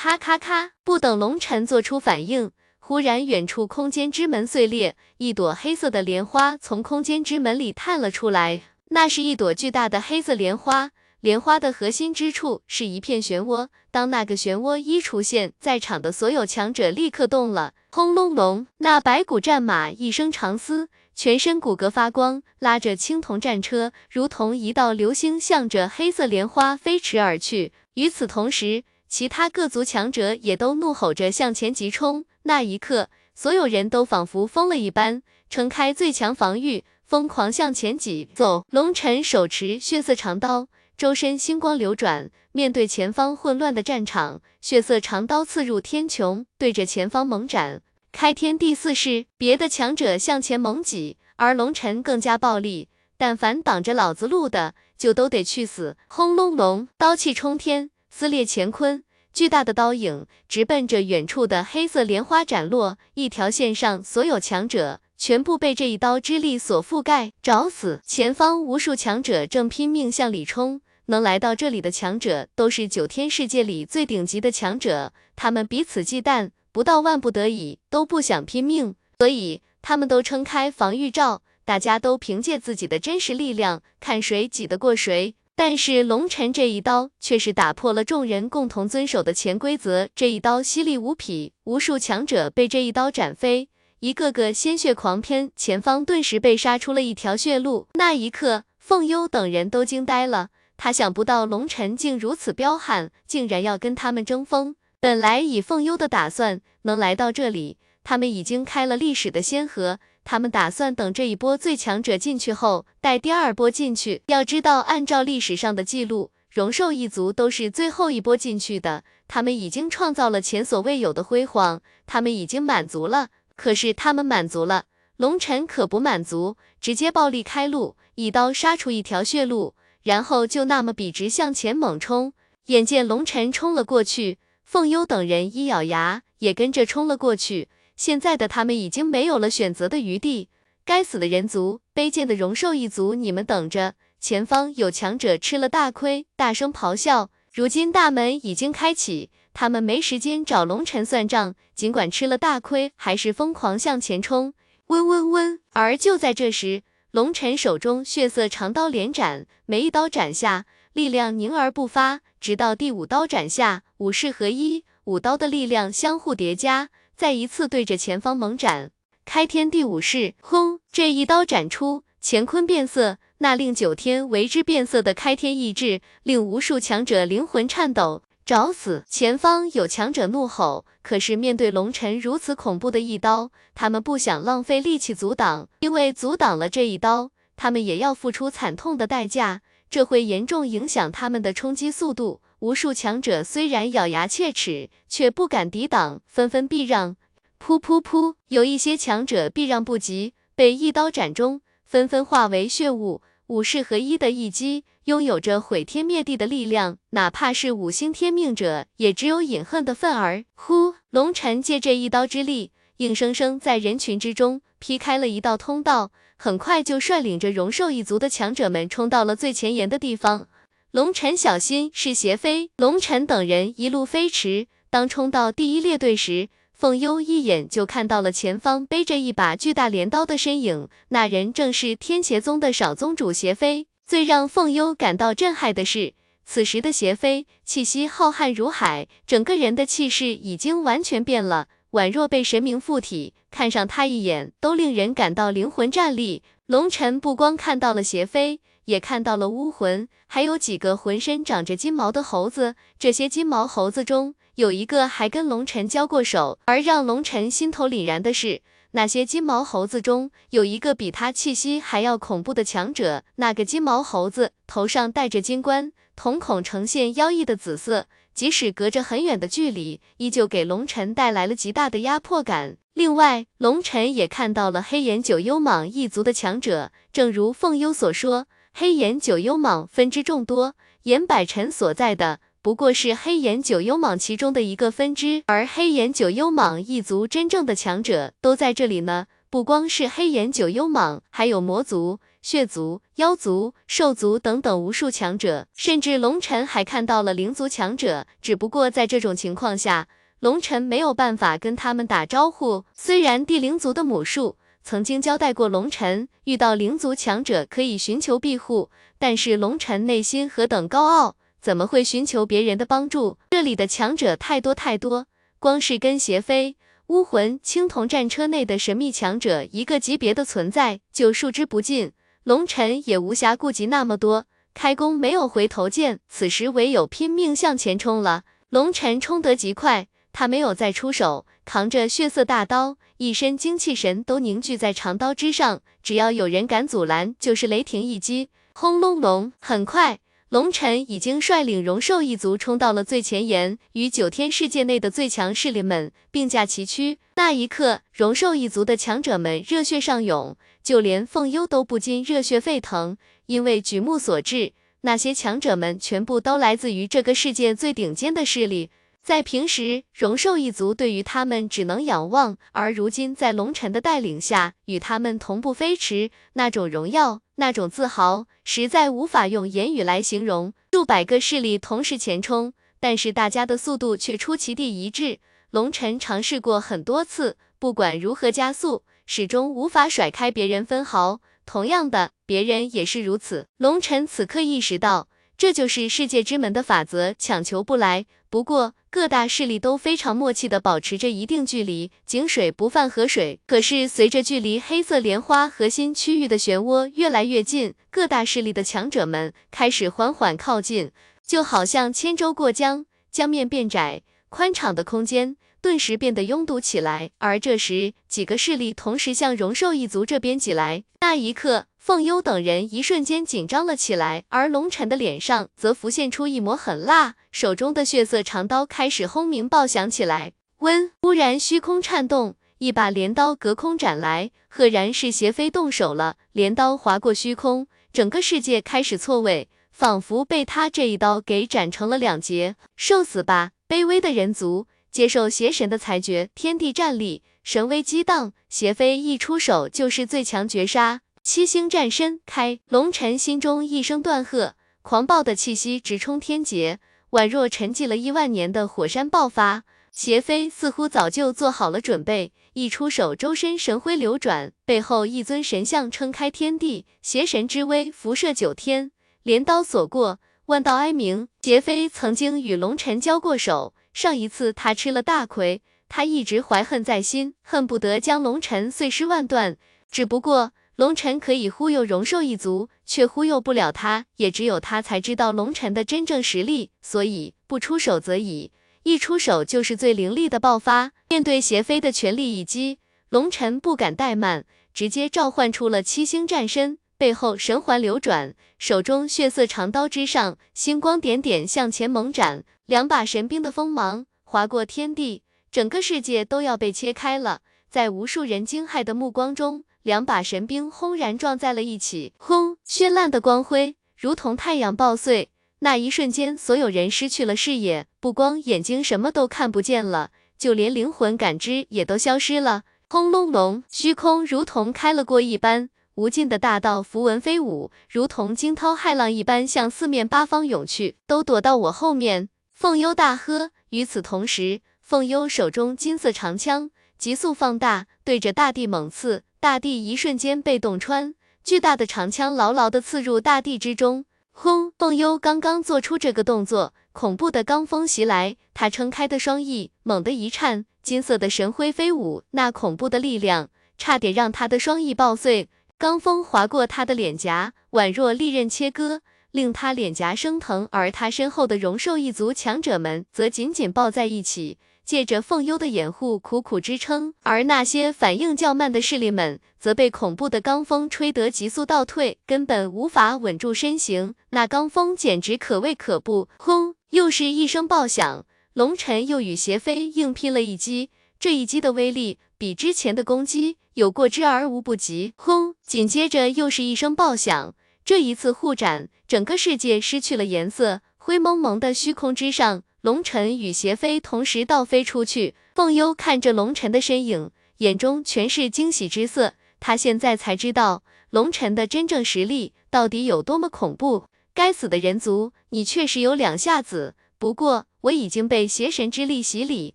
[0.00, 0.70] 咔咔咔！
[0.84, 8.62] 不等龙晨做出反应，忽然远处空间之门碎裂，一朵黑色的莲花从空间之门里探了出来。
[8.90, 13.66] 那是一朵巨大的黑色莲花，莲花的核心之处是一片漩涡。
[13.90, 17.72] 当那个漩涡一出现，在场的所有强者立刻动了。
[17.90, 20.88] 轰隆隆，那白骨战马一声长嘶。
[21.16, 27.72] 全身骨骼发光，拉着青铜战车，如同一道流星，向着黑色莲花飞驰而去。
[27.94, 32.24] 与此同时，其他各族强者也都怒吼着向前急冲。
[32.42, 38.66] 那一刻，所有人都仿佛疯了一般，撑开最强防御，疯狂向前挤走。
[38.70, 47.82] 龙尘手持血色长刀，周身星光流转，面对前方混乱的战场，血色长刀刺入天穹，对着前方猛斩。
[48.12, 52.88] 开天第四式，别的强者向前猛挤，而龙尘更加暴力。
[53.16, 55.96] 但凡挡着老子路的，就都得去死！
[56.08, 59.02] 轰隆隆，刀气冲天，撕裂乾坤，
[59.38, 62.98] 巨大的刀影直奔着远处的黑色莲花斩落。
[63.14, 68.00] 一条线上，所有强者全部被这一刀之力所覆盖，找死！
[68.04, 76.50] 前方无数强者正拼命向里冲，能来到这里的强者都是九天世界里最顶级的强者，他们彼此忌惮。
[76.72, 85.36] 不到万不得已都不想拼命，所以他们都撑开防御罩，大家都凭借自己的真实力量，看谁挤得过谁。
[85.60, 97.88] 但是龙尘这一刀却是打破了众人共同遵守的潜规则，这一刀犀利无匹，无数强者被这一刀斩飞，一个个鲜血狂喷，前方顿时被杀出了一条血路。
[97.94, 104.76] 那一刻，凤幽等人都惊呆了，他想不到龙尘竟如此彪悍，竟然要跟他们争锋。
[105.00, 109.98] 本来以凤幽的打算能来到这里，他们已经开了历史的先河。
[110.30, 114.20] 他们打算等这一波最强者进去后，带第二波进去。
[114.26, 119.04] 要知道，按照历史上的记录，荣寿一族都是最后一波进去的。
[119.26, 123.28] 他们已经创造了前所未有的辉煌，他们已经满足了。
[123.56, 124.84] 可是他们满足了，
[125.16, 132.34] 龙尘可不满足，直接暴力开路，一刀杀出一条血路，然后就那么笔直向前猛冲。
[132.66, 134.36] 眼见龙尘冲了过去。
[134.62, 137.70] 凤幽等人一咬牙，也跟着冲了过去。
[137.98, 140.48] 现在的他们已经没有了选择的余地。
[140.84, 143.94] 该死的人族，卑贱的荣寿一族，你们等着！
[144.20, 147.30] 前方有强者吃了大亏，大声咆哮。
[147.52, 151.56] 如今大门已经开启，他们没时间找龙尘算账。
[151.74, 154.54] 尽管吃了大亏，还是疯狂向前冲。
[154.86, 155.58] 嗡嗡嗡！
[155.72, 162.20] 而就在这时，龙尘手中血色长刀连斩，每一刀斩下，力量凝而不发。
[162.40, 166.88] 直到第五刀斩下，五式合一，五刀的力量相互叠加，
[167.18, 168.92] 再一次对着前方猛斩。
[169.24, 170.78] 开天第五式，轰！
[170.92, 178.22] 这一刀斩出，乾坤变色，那令九天为之变色的开天意志，令无数强者灵魂颤抖。
[178.46, 179.04] 找死！
[179.10, 189.62] 前方有强者怒吼，可是面对龙尘如此恐怖的一刀，他们不想浪费力气阻挡，因为阻挡了这一刀，他们也要付出惨痛的代价。
[189.90, 192.42] 这会严重影响他们的冲击速度。
[192.60, 197.16] 无数强者虽然咬牙切齿，却不敢抵挡，纷纷避让。
[197.64, 203.22] 噗噗噗，有一些强者避让不及，被一刀斩中，纷纷化为血雾。
[203.46, 210.44] 五式合一的一击，拥有着毁天灭地的力量，哪怕是五星天命者，也只有饮恨的份儿。
[210.54, 216.10] 呼，龙尘借这一刀之力，硬生生在人群之中劈开了一道通道。
[216.36, 220.48] 很快就率领着荣寿一族的强者们冲到了最前沿的地方。
[220.90, 222.70] 龙尘小心，是邪飞。
[222.78, 233.86] 龙尘等人一路飞驰，当冲到第一列队时，凤幽一眼就看到了前方背着一把巨大镰刀的身影，那人正是天邪宗的少宗主邪飞。
[234.06, 236.14] 最让凤幽感到震撼的是，
[236.46, 241.68] 此时的邪飞气息浩瀚如海，整个人的气势已经完全变了。
[241.90, 246.42] 宛若被神明附体，看上他一眼都令人感到灵魂战栗。
[246.64, 252.74] 龙尘不光看到了邪飞，也看到了巫魂，还有几个浑身长着金毛的猴子。
[252.98, 263.24] 这些金毛猴子中有一个还跟龙尘交过手，而让龙尘心头凛然的是，那些金毛猴子中有一个比他气息还要恐怖的强者。
[263.36, 268.06] 那个金毛猴子头上戴着金冠，瞳孔呈现妖异的紫色。
[268.32, 272.78] 即使隔着很远的距离，依旧给龙尘带来了极大的压迫感。
[272.94, 276.90] 另外，龙尘也看到了黑岩九幽蟒一族的强者。
[277.12, 285.42] 正如凤幽所说，黑岩九幽蟒分支众多，严百尘所在的不过是黑岩九幽蟒其中的一个分支。
[285.46, 289.26] 而黑岩九幽蟒一族真正的强者都在这里呢。
[289.50, 292.20] 不光是黑岩九幽蟒，还有魔族。
[292.40, 298.26] 血族、妖族、兽族等等无数强者，甚至龙尘还看到了灵族强者。
[298.40, 300.06] 只不过在这种情况下，
[300.40, 302.84] 龙尘没有办法跟他们打招呼。
[302.94, 304.56] 虽然地灵族的母树
[304.90, 308.88] 曾经交代过龙尘，遇到灵族强者可以寻求庇护，
[309.18, 313.36] 但是龙尘内心何等高傲，怎么会寻求别人的帮助？
[313.50, 315.26] 这里的强者太多太多，
[315.58, 316.78] 光是跟邪飞。
[317.08, 322.12] 巫魂青铜战车内的神秘强者，一个级别的存在就数之不尽。
[322.44, 328.44] 龙尘也无暇顾及那么多，开弓没有回头箭，此时唯有拼命向前冲了。
[328.70, 338.48] 龙尘冲得极快，他没有再出手，扛着血色大刀，一身精气神都凝聚在长刀之上，只要有人敢阻拦，就是雷霆一击。
[338.72, 340.20] 轰隆隆，很快。
[340.50, 347.18] 龙尘已经率领荣兽一族冲到了最前沿，与九天世界内的最强势力们并驾齐驱。
[347.34, 358.90] 那一刻，荣兽一族的强者们热血上涌，就连凤幽都不禁热血沸腾，因为举目所至，那些强者们全部都来自于这个世界最顶尖的势力。
[359.28, 367.42] 在平时，荣兽一族对于他们只能仰望，而如今在龙尘的带领下，与他们同步飞驰，那种荣耀。
[367.56, 370.72] 那种自豪实在无法用言语来形容。
[370.92, 375.40] 数百个势力同时前冲，但是大家的速度却出奇地一致。
[375.72, 381.42] 龙尘尝试过很多次，不管如何加速，始终无法甩开别人分毫。
[381.66, 383.66] 同样的，别人也是如此。
[383.76, 385.28] 龙尘此刻意识到。
[385.58, 388.26] 这就是世界之门的法则，强求不来。
[388.48, 393.58] 不过各大势力都非常默契的保持着一定距离，井水不犯河水。
[393.66, 401.10] 可是随着距离黑色莲花核心区域的漩涡越来越近，各大势力的强者们开始缓缓靠近，
[401.46, 407.30] 就好像千舟过江，江面变窄，宽敞的空间顿时变得拥堵起来。
[407.38, 411.86] 而这时，几个势力同时向荣兽一族这边挤来，那一刻。
[412.08, 420.52] 凤幽等人一瞬间紧张了起来，而龙尘的脸上则浮现出一抹狠辣，手中的血色长刀开始轰鸣爆响起来。
[420.78, 426.36] 温，忽然虚空颤动，一把镰刀隔空斩来，赫然是邪飞动手了。
[426.52, 432.76] 镰刀划过虚空，整个世界开始错位，仿佛被他这一刀给斩成了两截。
[432.96, 434.86] 受死吧，卑微的人族！
[435.10, 441.20] 接受邪神的裁决，天地战栗，神威激荡，邪飞一出手就是最强绝杀。
[441.50, 447.00] 七星战身开，龙尘心中一声断喝，狂暴的气息直冲天劫，
[447.30, 449.84] 宛若沉寂了亿万年的火山爆发。
[450.12, 459.10] 邪飞似乎早就做好了准备，一出手，周身神辉流转，背后一尊神像撑开天地，邪神之威辐射九天，
[459.42, 461.48] 镰刀所过，万道哀鸣。
[461.62, 465.80] 邪飞曾经与龙尘交过手，上一次他吃了大亏，
[466.10, 469.78] 他一直怀恨在心，恨不得将龙尘碎尸万段，
[470.10, 470.72] 只不过。
[470.98, 478.72] 龙尘可以忽悠荣兽一族，却忽悠不了他，也只有他才知道龙尘的真正实力，所以不出手则已，
[479.04, 481.12] 一出手就是最凌厉的爆发。
[481.28, 482.98] 面对邪飞的全力一击，
[483.28, 499.84] 龙尘不敢怠慢，直接召唤出了七星战身，背后神环流转，手中血色长刀之上，星光点点向前猛斩，两把神兵的锋芒划过天地，整个世界都要被切开了，在无数人惊骇的目光中。
[500.08, 502.78] 两把神兵轰然撞在了一起，轰！
[502.88, 505.50] 绚烂的光辉如同太阳爆碎，
[505.80, 512.84] 那一瞬间，所有人失去了视野，不光眼睛什么都看不见了，就连灵魂感知也都消失了。
[513.10, 522.48] 轰隆隆，虚空如同开了锅一般，无尽的大道符文飞舞，如同惊涛骇浪一般向四面八方涌去，都躲到我后面！
[522.72, 523.72] 凤幽大喝。
[523.90, 529.42] 与此同时，凤幽手中金色长枪急速放大，对着大地猛刺。
[529.60, 531.34] 大地一瞬间被洞穿，
[531.64, 534.24] 巨大的长枪牢牢地刺入大地之中。
[534.52, 534.92] 轰！
[534.96, 545.68] 凤幽刚刚做出这个动作，恐怖的罡风袭来，他撑开的双翼猛地一颤，金色的神辉飞舞，那恐怖的力量差点让他的双翼爆碎。
[545.98, 550.86] 罡风划过他的脸颊，宛若利刃切割，令他脸颊生疼。
[550.92, 554.78] 而他身后的荣兽一族强者们则紧紧抱在一起。
[555.08, 564.34] 借着凤幽的掩护，苦苦支撑，而那些反应较慢的势力们，则被恐怖的罡风吹得急速倒退，根本无法稳住身形。
[564.50, 566.50] 那罡风简直可畏可怖！
[566.58, 566.94] 轰！
[567.08, 571.08] 又是一声爆响，龙尘又与邪飞硬拼了一击，
[571.40, 575.32] 这一击的威力比之前的攻击有过之而无不及。
[575.36, 575.74] 轰！
[575.86, 577.74] 紧接着又是一声爆响，
[578.04, 582.82] 这一次互斩，整个世界失去了颜色，灰蒙蒙的虚空之上。
[583.00, 589.54] 龙尘与邪飞同时倒飞出去，凤幽看着龙尘的身影，眼中全是惊喜之色。
[589.78, 594.24] 他现在才知道，龙尘的真正实力到底有多么恐怖。
[594.52, 599.94] 该死的人族，你确实有两下子，不过我已经被邪神之力洗礼，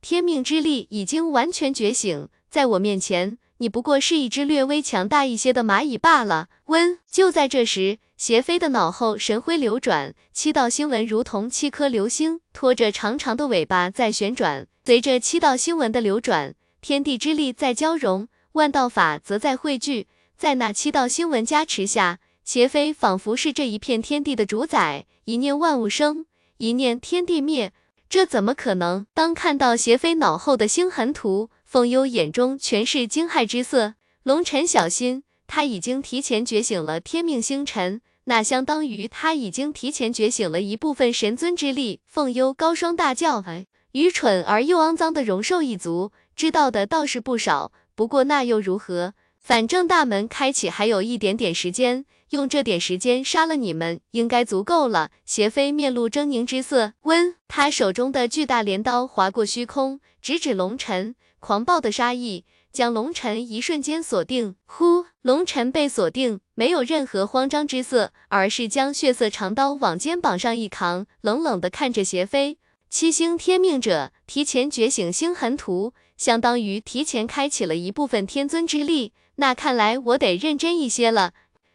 [0.00, 6.48] 天命之力已经完全觉醒，在我面前，你不过是一只略微强大一些的蚂蚁罢了。
[6.68, 14.66] 温，就在这时，邪飞的脑后神辉流转，七道星纹如同七颗流星，拖着长长的尾巴在旋转。
[14.84, 22.18] 随着七道星纹的流转，天地之力在交融，万道法则在汇聚，在那七道星纹加持下。
[22.44, 27.72] 邪飞仿佛是这一片天地的主宰，一念万物生，一念天地灭，
[28.08, 29.06] 这怎么可能？
[29.14, 33.94] 当看到邪飞脑后的星痕图，凤幽眼中全是惊骇之色。
[34.24, 42.02] 龙尘小心，他已经提前觉醒了天命星辰，那相当于他已经提前觉醒了一部分神尊之力。
[42.06, 49.14] 凤幽高双大叫：“哎，愚蠢而又肮脏的荣兽一族，知道的倒是不少，不过那又如何？
[49.38, 55.10] 反正大门开启还有一点点时间。”用这点时间杀了你们，应该足够了。
[55.24, 64.56] 邪飞面露狰狞之色，温，他手中的巨大镰刀划过虚空，直指龙尘，狂暴的杀意将龙尘一瞬间锁定。
[64.66, 72.58] 呼，龙尘被锁定，没有任何慌张之色，而是将血色长刀往肩膀上一扛，冷冷的看着邪飞。
[72.90, 79.12] 七星天命者提前觉醒星痕图，相当于提前开启了一部分天尊之力。
[79.36, 81.32] 那看来我得认真一些了。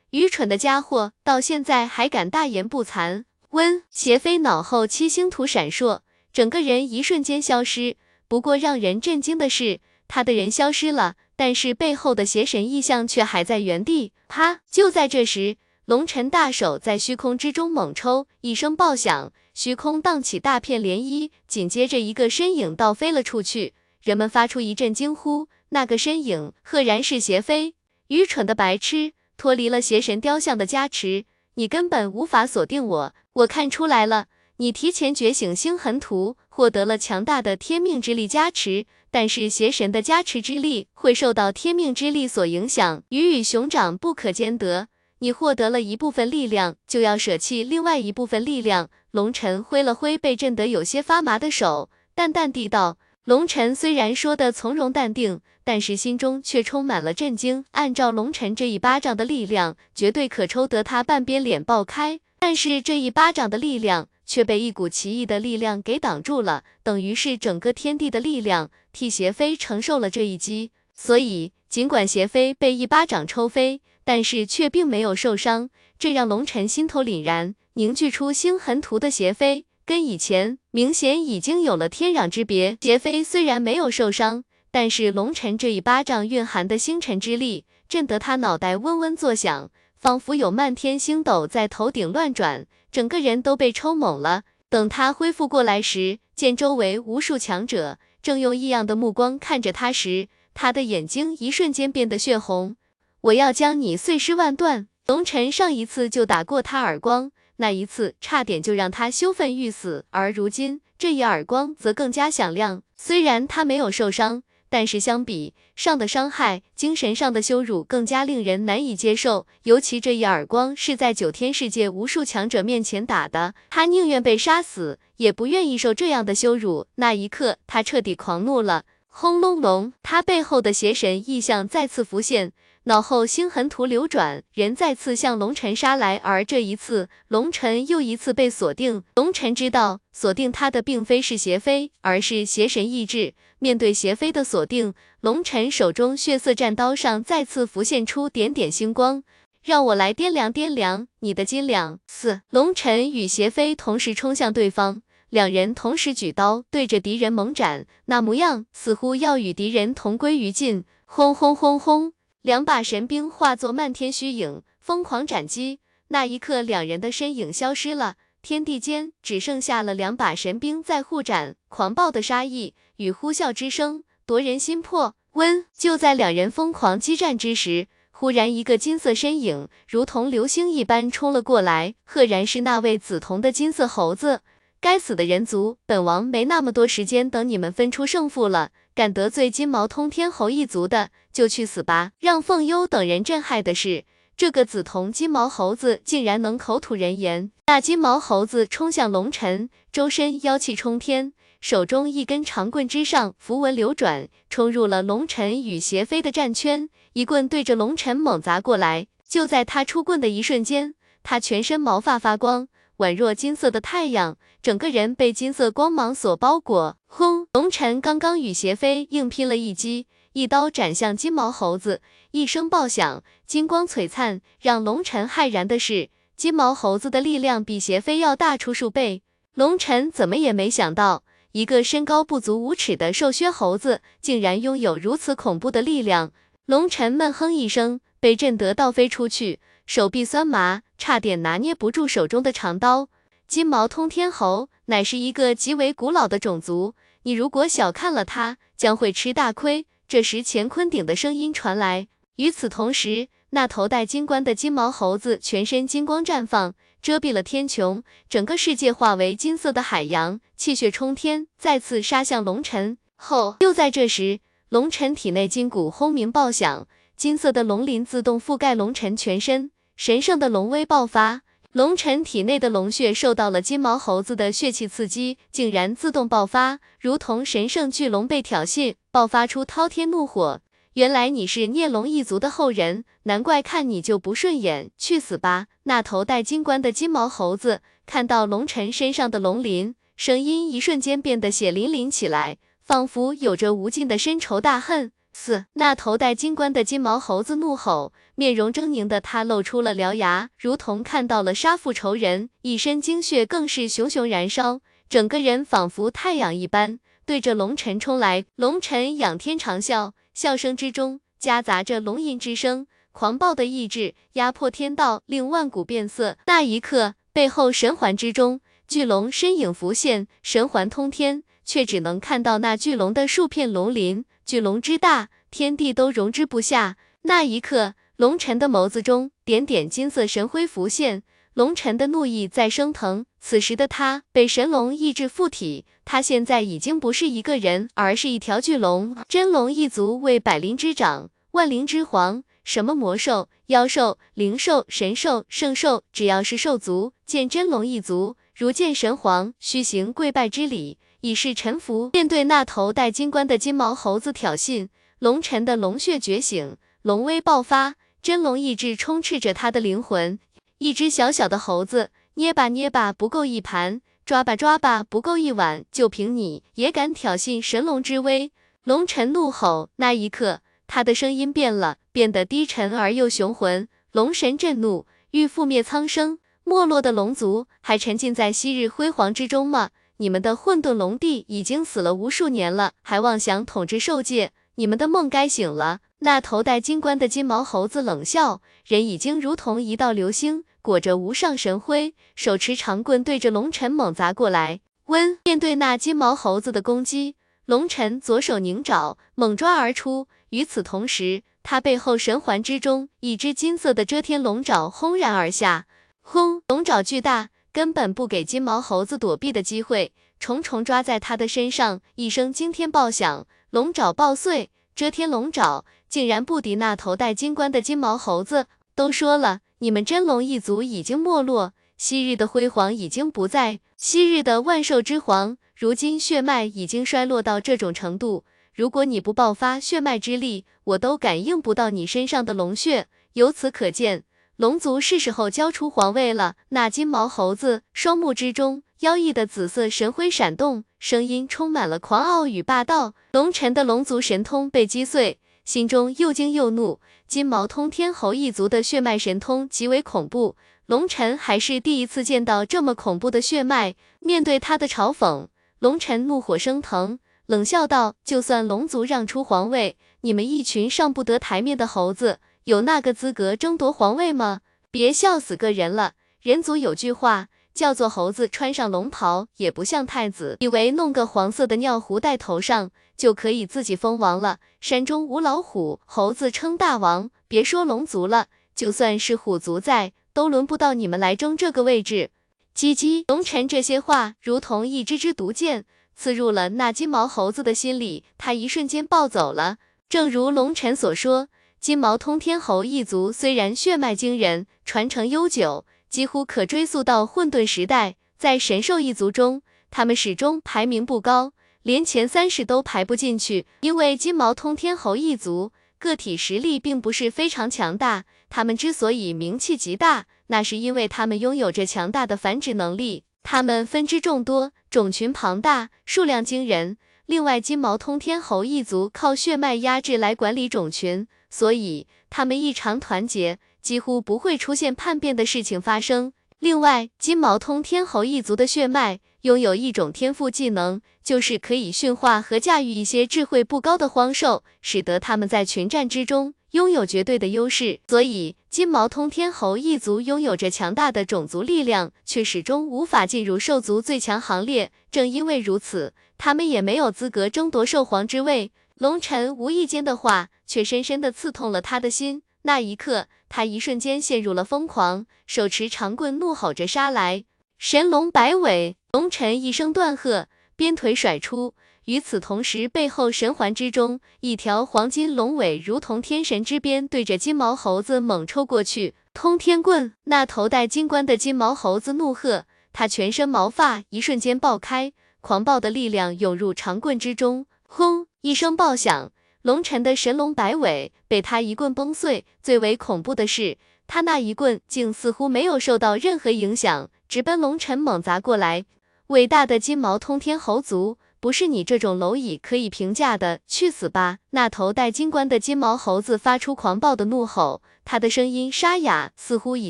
[0.10, 3.26] 愚蠢的家伙，到现在还敢大言不惭！
[3.52, 6.00] 温邪飞脑后七星图闪烁，
[6.32, 7.98] 整个人一瞬间消失。
[8.28, 9.80] 不过让人震惊的是，
[10.16, 14.12] 他的人消失了，但是背后的邪神异象却还在原地。
[14.28, 14.60] 啪！
[14.70, 23.74] 就在这时，龙尘大手在虚空之中猛抽，一声爆响，虚空荡起大片涟漪，紧接着一个身影倒飞了出去。
[24.04, 27.74] 人们发出一阵惊呼，那个身影赫然是邪飞。
[28.10, 29.14] 愚蠢的白痴！
[29.36, 33.16] 脱离了邪神雕像的加持，你根本无法锁定我。
[33.34, 34.28] 我看出来了，
[34.58, 38.86] 你提前觉醒星痕图，获得了强大的天命之力加持。
[39.14, 44.88] 但是邪神的加持之力会受到天命之力所影响，鱼与熊掌不可兼得。
[45.20, 48.90] 你获得了一部分力量，就要舍弃另外一部分力量。
[49.12, 52.98] 龙尘挥了挥被震得有些发麻的手，淡淡地道。
[53.24, 55.42] 龙尘虽然说的从容淡定。
[55.66, 57.64] 但是心中却充满了震惊。
[57.72, 62.20] 按照龙尘这一巴掌的力量，绝对可抽得他半边脸爆开。
[62.38, 70.72] 但是这一巴掌的力量却被一股奇异的力量给挡住了，等于是整个天地的力量替邪飞承受了这一击。
[70.94, 77.56] 所以，尽管邪飞被一巴掌抽飞，但是却并没有受伤，这让龙尘心头凛然。
[77.74, 82.78] 凝聚出星痕图的邪飞，跟以前明显已经有了天壤之别。
[82.82, 84.44] 邪飞虽然没有受伤。
[84.70, 94.44] 但是龙尘这一巴掌蕴含的星辰之力，震得他脑袋嗡嗡作响，仿佛有漫天星斗在头顶乱转，整个人都被抽懵了。
[94.70, 102.76] 等他恢复过来时，见周围无数强者正用异样的目光看着他时，他的眼睛一瞬间变得血红。
[103.22, 104.88] 我要将你碎尸万段！
[105.08, 112.84] 龙尘上一次就打过他耳光，那一次差点就让他羞愤欲死，而如今这一耳光则更加响亮。
[112.96, 114.44] 虽然他没有受伤。
[114.74, 119.46] 但是相比上的伤害，精神上的羞辱更加令人难以接受。
[119.66, 126.88] 尤其这一耳光是在九天世界无数强者面前打的，他宁愿被杀死，也不愿意受这样的羞辱。
[126.96, 128.86] 那一刻，他彻底狂怒了。
[129.10, 132.52] 轰隆隆，他背后的邪神意象再次浮现。
[132.86, 139.04] 脑后星痕图流转，人再次向龙尘杀来，而这一次，龙尘又一次被锁定。
[139.16, 143.36] 龙尘知道，锁定他的并非是邪飞，而是邪神意志。
[143.60, 149.24] 面对邪飞的锁定，龙尘手中血色战刀上再次浮现出点点星光。
[149.64, 152.00] 让我来掂量掂量你的斤两。
[152.08, 160.84] 四，龙尘与邪飞同时冲向对方，两人同时举刀对着敌人猛斩，那模样似乎要与敌人同归于尽。
[161.06, 162.12] 轰轰轰轰！
[162.44, 165.80] 两把神兵化作漫天虚影，疯狂斩击。
[166.10, 171.56] 那一刻，两人的身影消失了，天地间只剩下了两把神兵在互斩。
[171.70, 175.16] 狂暴的杀意与呼啸之声夺人心魄。
[175.36, 184.42] 温，就在两人疯狂激战之时，忽然一个金色身影如同流星一般冲了过来，赫然是那位紫瞳的金色猴子。
[184.82, 188.72] 该死的人族，本王没那么多时间等你们分出胜负了。
[188.96, 192.12] 敢得罪金毛通天侯一族的，就去死吧！
[192.20, 194.06] 让凤幽等人震撼的是，
[194.38, 197.52] 这个紫瞳金毛猴子竟然能口吐人言。
[197.68, 209.08] 那金毛猴子冲向龙尘，周身妖气冲天，手中一根长棍之上符文流转，冲入了龙尘与邪飞的战圈，一棍对着龙尘猛砸过来。
[209.28, 216.98] 就在他出棍的一瞬间，他全身毛发发光，宛若金色的太阳，整个人被金色光芒所包裹。
[217.08, 217.48] 轰！
[217.54, 224.42] 龙晨刚刚与邪飞硬拼了一击，一刀斩向金毛猴子，一声爆响，金光璀璨。
[224.62, 229.24] 让龙晨骇然的是，金毛猴子的力量比邪飞要大出数倍。
[229.56, 231.24] 龙晨怎么也没想到。
[231.52, 236.32] 一个身高不足五尺的瘦削猴子，竟然拥有如此恐怖的力量。
[236.66, 243.10] 龙晨闷哼一声，被震得倒飞出去，手臂酸麻，差点拿捏不住手中的长刀。
[243.48, 249.86] 金毛通天猴乃是一个极为古老的种族，你如果小看了它，将会吃大亏。
[250.08, 252.08] 这时，乾坤鼎的声音传来。
[252.38, 256.74] 与此同时，那头戴金冠的金毛猴子全身金光绽放。
[257.02, 262.98] 遮蔽了天穹，整个世界化为金色的海洋，气血冲天，再次杀向龙尘。
[263.18, 266.88] 后，就在这时，龙尘体内金骨轰鸣爆响，
[267.18, 271.42] 金色的龙鳞自动覆盖龙尘全身，神圣的龙威爆发。
[271.72, 280.62] 龙尘体内的龙血受到了金毛猴子的血气刺激，竟然自动爆发，如同神圣巨龙被挑衅，爆发出滔天怒火。
[280.94, 285.66] 原来你是孽龙一族的后人，难怪看你就不顺眼，去死吧！
[285.84, 295.12] 那头戴金冠的金毛猴子看到龙尘身上的龙鳞，声音一瞬间变得血淋淋起来，仿佛有着无尽的深仇大恨。
[295.34, 308.46] 四，那头戴金冠的金毛猴子怒吼，面容狰狞的他露出了獠牙，如同看到了杀父仇人，一身精血更是熊熊燃烧，整个人仿佛太阳一般，对着龙尘冲来。
[308.56, 310.12] 龙尘仰天长啸。
[310.34, 316.38] 笑声之中夹杂着龙吟之声，狂暴的意志压迫天道，令万古变色。
[316.48, 324.26] 那一刻，背后神环之中，巨龙身影浮现，神环通天，却只能看到那巨龙的数片龙鳞。
[324.46, 326.98] 巨龙之大，天地都容之不下。
[327.24, 331.24] 那一刻，龙尘的眸子中点点金色神辉浮现，
[331.54, 333.26] 龙尘的怒意在升腾。
[333.40, 335.86] 此时的他被神龙意志附体。
[336.06, 339.16] 他现在已经不是一个人，而是一条巨龙。
[339.30, 342.44] 真龙一族为百灵之长，万灵之皇。
[342.66, 352.10] 什么魔兽、妖兽、灵兽、神兽、圣兽，只要是兽族，见真龙一族如见神皇，须行跪拜之礼，以示臣服。
[352.12, 360.38] 面对那头戴金冠的金毛猴子挑衅，龙尘的龙血觉醒，龙威爆发，真龙意志充斥着他的灵魂。
[360.80, 364.02] 一只小小的猴子，捏吧捏吧不够一盘。
[364.26, 368.52] 抓吧抓吧，不够一碗，就凭你也敢挑衅神龙之威？
[368.84, 373.88] 龙尘怒吼，那一刻，他的声音变了，变得低沉而又雄浑。
[374.12, 376.40] 龙神震怒，欲覆灭苍生。
[376.66, 379.90] 没落的龙族还沉浸在昔日辉煌之中吗？
[380.18, 384.52] 你们的混沌龙帝已经死了无数年了，还妄想统治兽界？
[384.76, 386.00] 你们的梦该醒了。
[386.20, 390.64] 那头戴金冠的金毛猴子冷笑，人已经如同一道流星。
[390.82, 394.82] 裹着无上神辉，手持长棍对着龙尘猛砸过来。
[395.06, 400.28] 温，面对那金毛猴子的攻击，龙尘左手凝爪，猛抓而出。
[400.50, 405.86] 与此同时，他背后神环之中，一只金色的遮天龙爪轰然而下。
[406.22, 412.00] 轰，龙爪巨大，根本不给金毛猴子躲避的机会，重重抓在他的身上。
[412.16, 418.68] 一声惊天爆响，龙爪爆碎，遮天龙爪竟然不敌那头戴金冠的金毛猴子。
[418.96, 419.62] 都说了。
[419.80, 428.46] 你们真龙一族已经没落，昔日的辉煌已经不在，昔日的万兽之皇，如今血脉已经衰落到这种程度。
[428.74, 433.08] 如果你不爆发血脉之力，我都感应不到你身上的龙血。
[433.34, 434.24] 由此可见，
[434.56, 436.56] 龙族是时候交出皇位了。
[436.70, 443.14] 那金毛猴子双目之中，妖异的紫色神辉闪动，声音充满了狂傲与霸道。
[443.32, 445.40] 龙尘的龙族神通被击碎。
[445.66, 453.96] 心中又惊又怒，金毛通天猴一族的血脉神通极为恐怖，龙尘还是第一次见到这么恐怖的血脉。
[454.20, 455.48] 面对他的嘲讽，
[455.80, 464.62] 龙尘怒火升腾，冷笑道：“就算龙族让出皇位，你们一群上不得台面的猴子，有那个资格争夺皇位吗？
[464.92, 466.14] 别笑死个人了。
[466.42, 474.60] 人族有句话。”叫做猴子穿上龙袍也不像太子，以为弄个黄色的尿壶戴头上就可以自己封王了。
[474.80, 477.32] 山中无老虎，猴子称大王。
[477.48, 478.46] 别说龙族了，
[478.76, 482.30] 就算是虎族在，都轮不到你们来争这个位置。
[482.78, 489.78] 叽叽，龙尘这些话如同一支支毒箭，刺入了那金毛猴子的心里，他一瞬间暴走了。
[490.08, 491.48] 正如龙尘所说，
[491.84, 495.86] 金毛通天猴一族虽然血脉惊人，传承悠久。
[496.10, 503.66] 几乎可追溯到混沌时代，在神兽一族中，他们始终排名不高，连前三十都排不进去。
[503.82, 513.26] 因为金毛通天猴一族个体实力并不是非常强大，他们之所以名气极大，那是因为他们拥有着强大的繁殖能力。
[513.44, 516.96] 他们分支众多，种群庞大，数量惊人。
[517.26, 526.34] 另外，金毛通天猴一族靠血脉压制来管理种群，所以他们异常团结，几乎不会出现叛变的事情发生。
[526.58, 538.00] 另外，金毛通天猴一族的血脉拥有一种天赋技能，就是可以驯化和驾驭一些智慧不高的荒兽，使得他们在群战之中拥有绝对的优势。
[538.08, 544.92] 所以，金毛通天猴一族拥有着强大的种族力量，却始终无法进入兽族最强行列。
[545.12, 546.16] 正因为如此。
[546.36, 548.72] 他们也没有资格争夺兽皇之位。
[548.98, 552.44] 龙尘无意间的话，却深深的刺痛了他的心。
[552.62, 557.44] 那一刻，他一瞬间陷入了疯狂，手持长棍怒吼着杀来。
[557.78, 561.74] 神龙摆尾，龙尘一声断喝，鞭腿甩出。
[562.06, 569.16] 与此同时，背后神环之中，一条黄金龙尾如同天神之鞭，对着金毛猴子猛抽过去。
[569.34, 570.14] 通天棍！
[570.26, 575.12] 那头戴金冠的金毛猴子怒喝，他全身毛发一瞬间爆开。
[575.42, 578.28] 狂暴的力量涌入长棍之中，轰！
[578.44, 582.44] 一声爆响，龙尘的神龙摆尾被他一棍崩碎。
[582.62, 588.84] 最为恐怖的是，他那一棍竟似乎没有受到任何影响，直奔龙尘猛砸过来。
[589.28, 593.62] 伟大的金毛通天猴族，不是你这种蝼蚁可以评价的！
[593.66, 594.40] 去死吧！
[594.50, 599.90] 那头戴金冠的金毛猴子发出狂暴的怒吼，他的声音沙哑，似乎已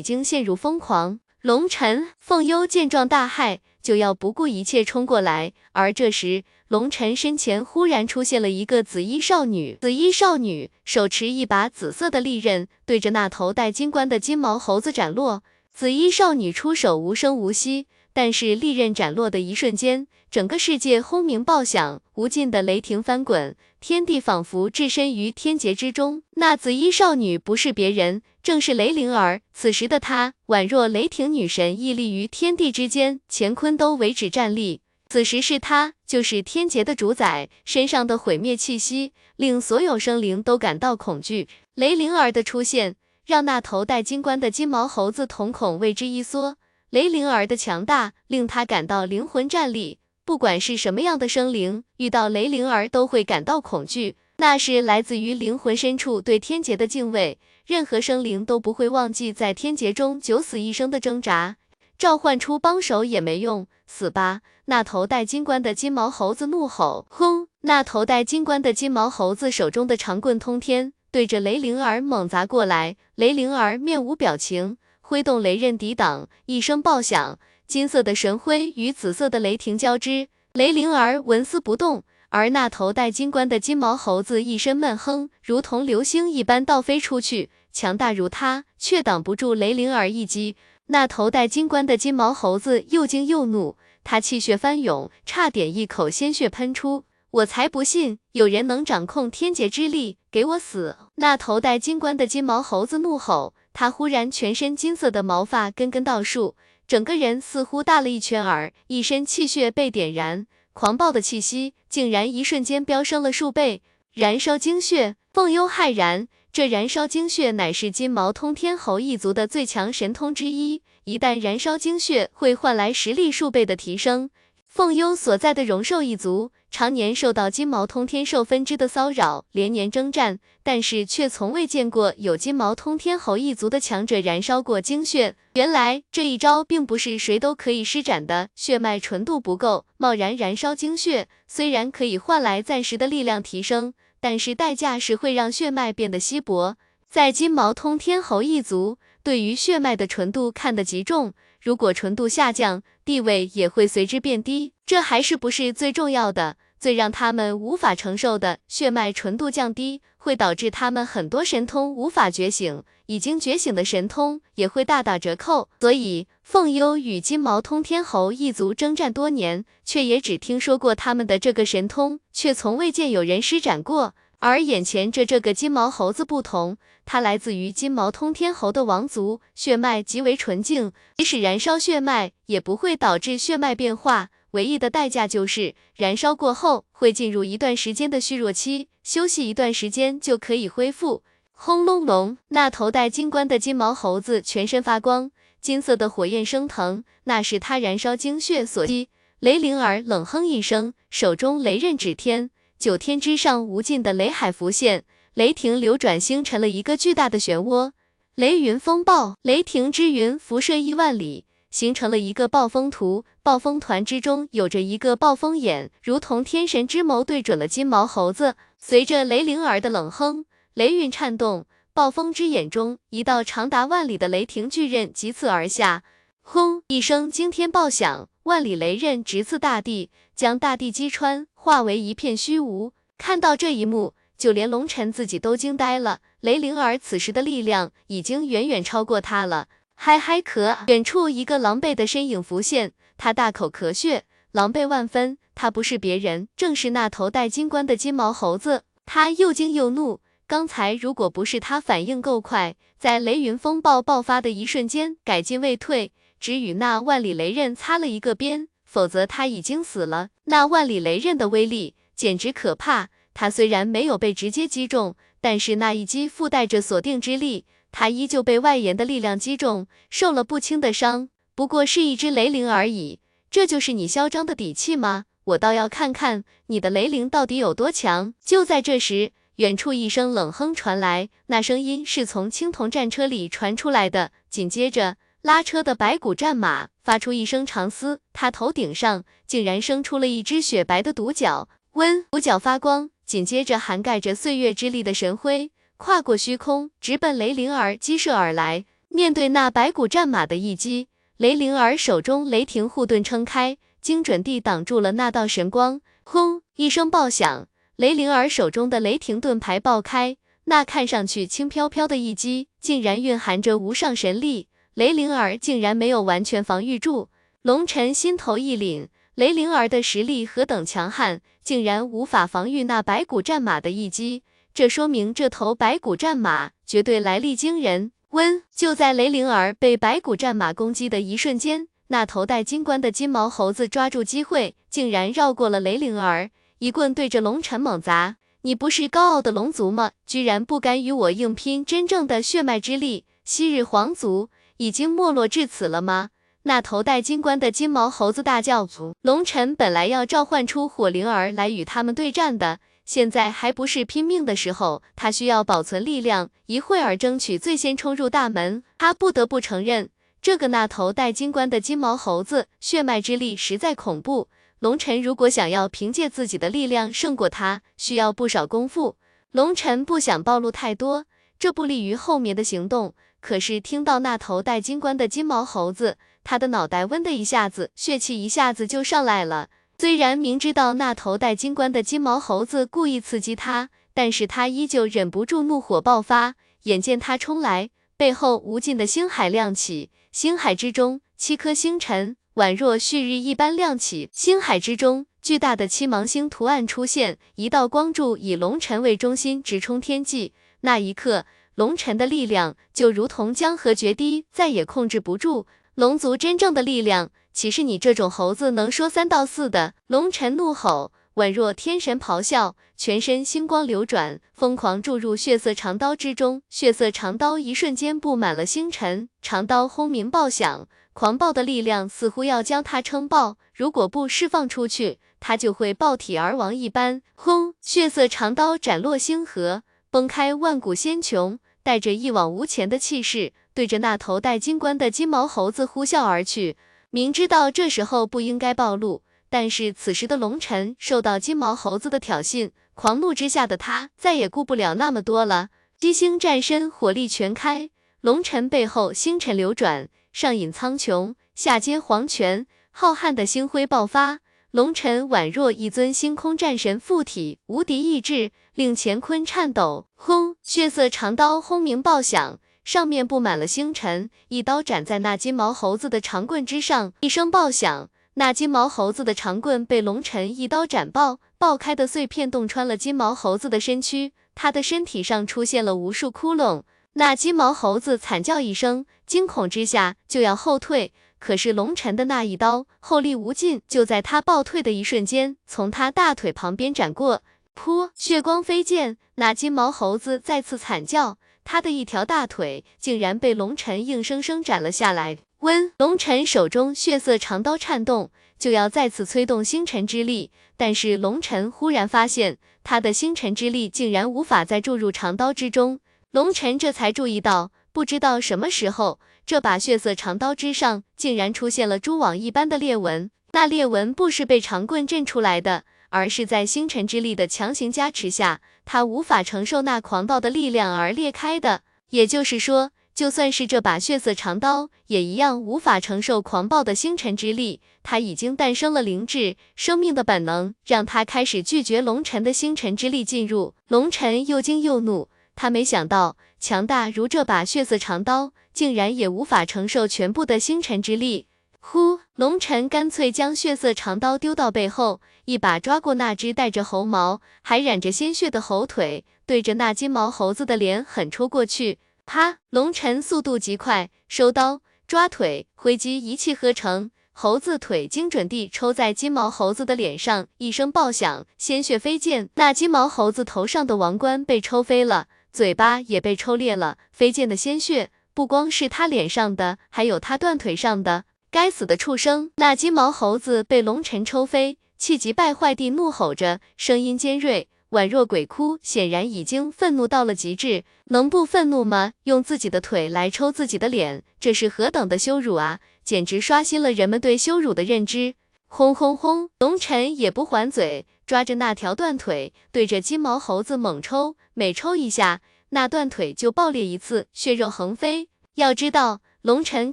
[0.00, 1.18] 经陷入疯狂。
[1.40, 3.58] 龙尘，凤幽见状大骇。
[3.84, 9.76] 就要不顾一切冲过来，而这时龙尘身前忽然出现了一个紫衣少女。
[9.82, 15.42] 紫衣少女手持一把紫色的利刃，对着那头戴金冠的金毛猴子斩落。
[15.74, 26.22] 紫衣少女出手无声无息，但是利刃斩落的一瞬间，整个世界轰鸣爆响，无尽的雷霆翻滚，天地仿佛置身于天劫之中。
[26.36, 28.22] 那紫衣少女不是别人。
[28.44, 34.82] 正是雷灵儿，此时的她宛若雷霆女神，屹立于天地之间，乾坤都为之站立。
[35.08, 41.48] 此时是她，就是天劫的主宰，身上的毁灭气息令所有生灵都感到恐惧。
[41.74, 46.58] 雷灵儿的出现，让那头戴金冠的金毛猴子瞳孔为之一缩。
[46.90, 50.00] 雷灵儿的强大，令他感到灵魂战栗。
[50.26, 57.38] 不管是什么样的生灵，遇到雷灵儿都会感到恐惧，那是来自于灵魂深处对天劫的敬畏。
[57.66, 61.56] 任何生灵都不会忘记在天劫中九死一生的挣扎，
[61.96, 64.42] 召唤出帮手也没用，死吧！
[64.66, 67.48] 那头戴金冠的金毛猴子怒吼，轰！
[67.62, 72.96] 那头戴金冠的金毛猴子手中的长棍通天，对着雷灵儿猛砸过来。
[73.14, 82.04] 雷灵儿面无表情，挥动雷刃抵挡，一声爆响，金色的神辉与紫色的雷霆交织，雷灵儿纹丝不动。
[82.34, 90.56] 而那头戴金冠的金毛猴子一声闷哼，如同流星一般倒飞出去，强大如他，却挡不住雷灵儿一击。
[90.86, 97.04] 那头戴金冠的金毛猴子又惊又怒，他气血翻涌，差点一口鲜血喷出。
[97.30, 100.96] 我才不信有人能掌控天劫之力，给我死！
[101.14, 106.56] 那头戴金冠的金毛猴子怒吼，他忽然全身金色的毛发根根倒竖，
[106.88, 110.48] 整个人似乎大了一圈儿，一身气血被点燃。
[110.72, 113.80] 狂暴的气息竟然一瞬间飙升了数倍，
[114.14, 115.14] 燃烧精血。
[115.32, 124.28] 凤幽骇然，这燃烧精血乃是金毛通天猴一族的最强神通之一，一旦燃烧精血，会换来实力数倍的提升。
[124.66, 135.36] 凤幽所在的荣兽一族，常年受到金毛通天兽分支的骚扰，连年征战，但是却从未见过有金毛通天猴一族的强者燃烧过精血。
[135.52, 146.74] 原来这一招并不是谁都可以施展的，血脉纯度不够，贸然燃烧精血，虽然可以换来暂时的力量提升，但是代价是会让血脉变得稀薄。
[147.08, 151.34] 在金毛通天猴一族，对于血脉的纯度看得极重。
[151.62, 154.72] 如果纯度下降，地位也会随之变低。
[154.84, 165.70] 这还是不是最重要的，最让他们无法承受的，血脉纯度降低，会导致他们很多神通无法觉醒，已经觉醒的神通也会大打折扣。
[165.80, 174.14] 所以，凤幽与金毛通天猴一族征战多年，却也只听说过他们的这个神通，却从未见有人施展过。
[174.40, 191.24] 而眼前这这个金毛猴子不同，它来自于金毛通天猴的王族，血脉极为纯净，即使燃烧血脉也不会导致血脉变化，唯一的代价就是燃烧过后会进入一段时间的虚弱期，休息一段时间就可以恢复。
[191.50, 199.08] 轰隆隆，那头戴金冠的金毛猴子全身发光，金色的火焰升腾，那是他燃烧精血所激。
[199.40, 202.50] 雷灵儿冷哼一声，手中雷刃指天。
[202.78, 207.90] 九天之上，无尽的雷海浮现，雷霆流转，形成了一个巨大的漩涡。
[208.36, 213.24] 雷云风暴，雷霆之云辐射亿万里，形成了一个暴风图。
[213.42, 218.54] 暴风团之中有着一个暴风眼，如同天神之眸，对准了金毛猴子。
[218.78, 226.04] 随着雷灵儿的冷哼，雷云颤动，暴风之眼中一道长达万里的雷霆巨刃急刺而下。
[226.42, 226.84] 轰！
[226.86, 232.92] 一声惊天爆响，万里雷刃直刺大地，将大地击穿，化为一片虚无。
[233.18, 234.14] 看到这一幕。
[234.36, 239.68] 就连龙尘自己都惊呆了，雷灵儿此时的力量已经远远超过他了。
[239.94, 245.38] 嗨嗨咳，远处一个狼狈的身影浮现，他大口咳血，狼狈万分。
[245.54, 248.82] 他不是别人，正是那头戴金冠的金毛猴子。
[249.06, 260.30] 他又惊又怒，刚才如果不是他反应够快，在雷云风暴爆发的一瞬间改进未退，只与那万里雷刃擦了一个边，否则他已经死了。
[260.44, 263.08] 那万里雷刃的威力简直可怕。
[263.32, 267.64] 他虽然没有被直接击中，但是那一击附带着锁定之力，
[267.96, 271.28] 他依旧被外延的力量击中，受了不轻的伤。
[271.54, 273.20] 不过是一只雷灵而已，
[273.52, 275.26] 这就是你嚣张的底气吗？
[275.44, 278.34] 我倒要看看你的雷灵到底有多强。
[278.44, 284.32] 就在这时，远处一声冷哼传来，那声音是从青铜战车里传出来的。
[284.50, 293.10] 紧接着，拉车的白骨战马发出一声长嘶，它头顶上竟然生出了一只雪白的独角，温独角发光。
[293.24, 295.70] 紧接着，涵盖着岁月之力的神辉
[296.04, 298.84] 跨过虚空，直奔雷灵儿击射而来。
[299.08, 306.02] 面对那白骨战马的一击，雷灵儿手中雷霆护盾撑开，精准地挡住了那道神光。
[306.22, 306.60] 轰！
[306.76, 314.68] 一声爆响，雷灵儿手中的雷霆盾牌爆开，那看上去轻飘飘的一击，竟然蕴含着无上神力。
[314.92, 317.30] 雷灵儿竟然没有完全防御住，
[317.62, 319.08] 龙尘心头一凛。
[319.36, 324.42] 雷灵儿的实力何等强悍，竟然无法防御那白骨战马的一击，
[324.74, 328.10] 这说明这头白骨战马绝对来历惊人。
[328.30, 328.64] 温！
[328.74, 338.34] 就在雷灵儿被白骨战马攻击的一瞬间，那头戴金冠的金毛猴子抓住机会，竟然绕过了雷灵儿，一棍对着龙尘猛砸。
[338.62, 340.10] 你不是高傲的龙族吗？
[340.26, 343.26] 居然不敢与我硬拼真正的血脉之力？
[343.44, 346.30] 昔日皇族已经没落至此了吗？
[346.64, 358.82] 那头戴金冠的金毛猴子大叫：“族龙尘本来要召唤出火灵儿来与他们对战的，现在还不是拼命的时候，他需要保存力量，一会儿争取最先冲入大门。
[358.96, 360.08] 他不得不承认，
[360.40, 364.48] 这个那头戴金冠的金毛猴子血脉之力实在恐怖。
[364.78, 369.16] 龙尘如果想要凭借自己的力量胜过他，需要不少功夫。
[369.50, 371.26] 龙尘不想暴露太多，
[371.58, 373.14] 这不利于后面的行动。
[373.40, 376.16] 可是听到那头戴金冠的金毛猴子。
[376.42, 379.68] 他的脑袋嗡的一下子，血气一下子就上来了。
[380.04, 386.56] 虽然明知道那头戴金冠的金毛猴子故意刺激他，但是他依旧忍不住怒火爆发。
[386.82, 387.88] 眼见他冲来，
[388.18, 394.28] 背后无尽的星海亮起，星海之中七颗星辰宛若旭日一般亮起。
[394.30, 400.52] 星海之中，巨大的七芒星图案出现，一道光柱以龙尘为中心直冲天际。
[400.82, 405.66] 那一刻，龙尘的力量就如同江河决堤，再也控制不住。
[405.94, 409.94] 龙族真正的力量，岂是你这种猴子能说三道四的？
[410.08, 416.62] 龙尘怒吼，宛若天神咆哮，全身星光流转，疯狂注入血色长刀之中。
[416.68, 423.56] 血色长刀一瞬间布满了星辰，长刀轰鸣爆响，狂暴的力量似乎要将它撑爆。
[423.72, 427.22] 如果不释放出去，它就会爆体而亡一般。
[427.36, 427.74] 轰！
[427.80, 433.52] 血色长刀斩落星河，崩开万古仙穹，带着一往无前的气势。
[433.72, 436.76] 对着那头戴金冠的金毛猴子呼啸而去，
[437.14, 445.68] 明知道这时候不应该暴露，但是此时的龙尘受到金毛猴子的挑衅，狂怒之下的他再也顾不了那么多了。
[445.96, 454.40] 七星战身，火力全开，龙尘背后星辰流转，上引苍穹，下接黄泉，浩瀚的星辉爆发，
[454.72, 460.08] 龙尘宛若一尊星空战神附体，无敌意志令乾坤颤抖。
[460.16, 460.56] 轰！
[460.64, 462.58] 血色长刀轰鸣爆响。
[462.84, 476.82] 上面布满了星辰，一刀斩在那金毛猴子的长棍之上，一声爆响，那金毛猴子的长棍被龙尘一刀斩爆，爆开的碎片洞穿了金毛猴子的身躯，他的身体上出现了无数窟窿。
[477.14, 487.42] 那金毛猴子惨叫一声，惊恐之下就要后退，可是龙尘的那一刀后力无尽，就在他暴退的一瞬间，从他大腿旁边斩过，
[487.74, 491.38] 噗，血光飞溅，那金毛猴子再次惨叫。
[491.64, 495.38] 他的一条大腿竟然被龙尘硬生生斩了下来。
[495.60, 506.00] 温龙尘手中血色长刀颤动，就要再次催动星辰之力，但是龙尘忽然发现，他的星辰之力竟然无法再注入长刀之中。
[506.32, 513.30] 龙尘这才注意到，不知道什么时候，这把血色长刀之上竟然出现了蛛网一般的裂纹。
[513.52, 521.82] 那裂纹不是被长棍震出来的，而是在星辰之力的强行加持下，他无法承受那狂暴的力量而裂开的。
[522.10, 522.92] 也就是说。
[523.14, 527.80] 就算是这把血色长刀，也一样无法承受狂暴的星辰之力。
[528.02, 533.76] 他已经诞生了灵智，生命的本能让他开始拒绝龙尘的星辰之力进入。
[533.86, 541.46] 龙尘又惊又怒，他没想到强大如这把血色长刀，竟然也无法承受全部的星辰之力。
[541.78, 552.00] 呼，龙尘干脆将血色长刀丢到背后，一把抓过那只带着猴毛还染着鲜血的猴腿，对着那金毛猴子的脸狠抽过去。
[552.26, 552.58] 啪！
[552.70, 562.48] 龙尘速度极快，收刀抓腿挥击一气呵成，猴子腿精准地抽在金毛猴子的脸上，一声爆响，鲜血飞溅。
[562.56, 566.98] 那金毛猴子头上的王冠被抽飞了，嘴巴也被抽裂了。
[567.12, 571.26] 飞溅的鲜血不光是他脸上的，还有他断腿上的。
[571.54, 572.50] 该死的畜生！
[572.56, 577.68] 那金毛猴子被龙尘抽飞，气急败坏地怒吼着，声音尖锐。
[577.90, 580.82] 宛若鬼哭，显然已经愤怒到了极致。
[581.04, 582.14] 能不愤怒吗？
[582.24, 585.78] 用自己的腿来抽自己的脸，这是何等的羞辱啊！
[586.02, 588.34] 简直刷新了人们对羞辱的认知。
[588.66, 589.50] 轰轰轰！
[589.60, 598.28] 龙尘也不还嘴，抓着那条断腿，对着金毛猴子猛抽，每抽一下，那断腿就爆裂一次，血肉横飞。
[598.56, 599.92] 要知道，龙尘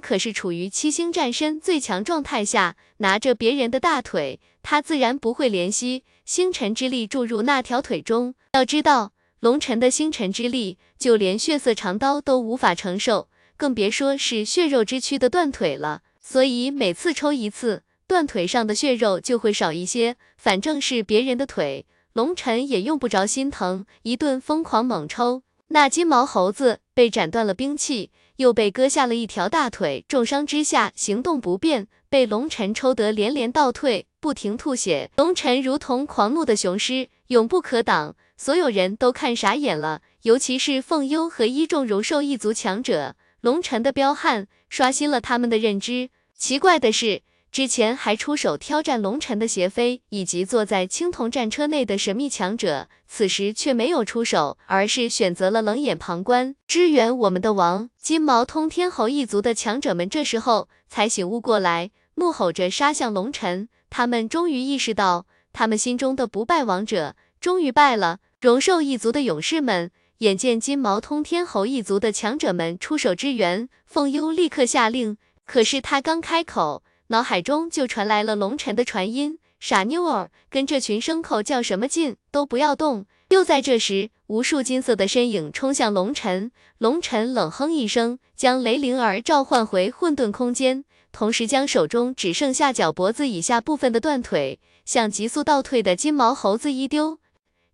[0.00, 6.04] 可是处于七星战身最强状态下，拿着别人的大腿，他自然不会怜惜。
[6.24, 16.00] 星辰之力注入那条腿中，要知道龙尘的星辰之力，就连血色长刀都无法承受，更别说是血肉之躯的断腿了。
[16.18, 20.16] 所以每次抽一次，断腿上的血肉就会少一些。
[20.38, 21.84] 反正是别人的腿，
[22.14, 25.42] 龙尘也用不着心疼，一顿疯狂猛抽。
[25.68, 34.06] 那金毛猴子被斩断了兵器，又被割下了一条大腿，重伤之下行动不便，被龙尘抽得连连倒退。
[34.20, 38.14] 不停吐血，龙尘如同狂怒的雄狮，永不可挡。
[38.36, 43.16] 所有人都看傻眼了，尤其是凤幽和一众荣兽一族强者。
[43.40, 46.10] 龙尘的彪悍刷新了他们的认知。
[46.36, 57.90] 奇怪的是，之前还出手挑战龙尘的邪飞，以及坐在青铜战车内的神秘强者，此时却没有出手，而是选择了冷眼旁观，支援我们的王。
[58.00, 63.68] 金毛通天侯一族的强者们这时候才醒悟过来，怒吼着杀向龙尘。
[63.90, 68.20] 他们终于意识到，他们心中的不败王者终于败了。
[68.40, 75.18] 荣兽一族的勇士们眼见金毛通天侯一族的强者们出手支援，凤幽立刻下令。
[75.44, 82.16] 可是他刚开口，脑海中就传来了龙尘的传音：“傻妞儿，跟这群牲口较什么劲？
[82.30, 86.50] 都不要动！”就在这时，无数金色的身影冲向龙尘。
[86.78, 90.86] 龙尘冷哼一声，将雷灵儿召唤回混沌空间。
[91.12, 97.18] 同时将手中只剩下脚脖子以下部分的断腿，向急速倒退的金毛猴子一丢。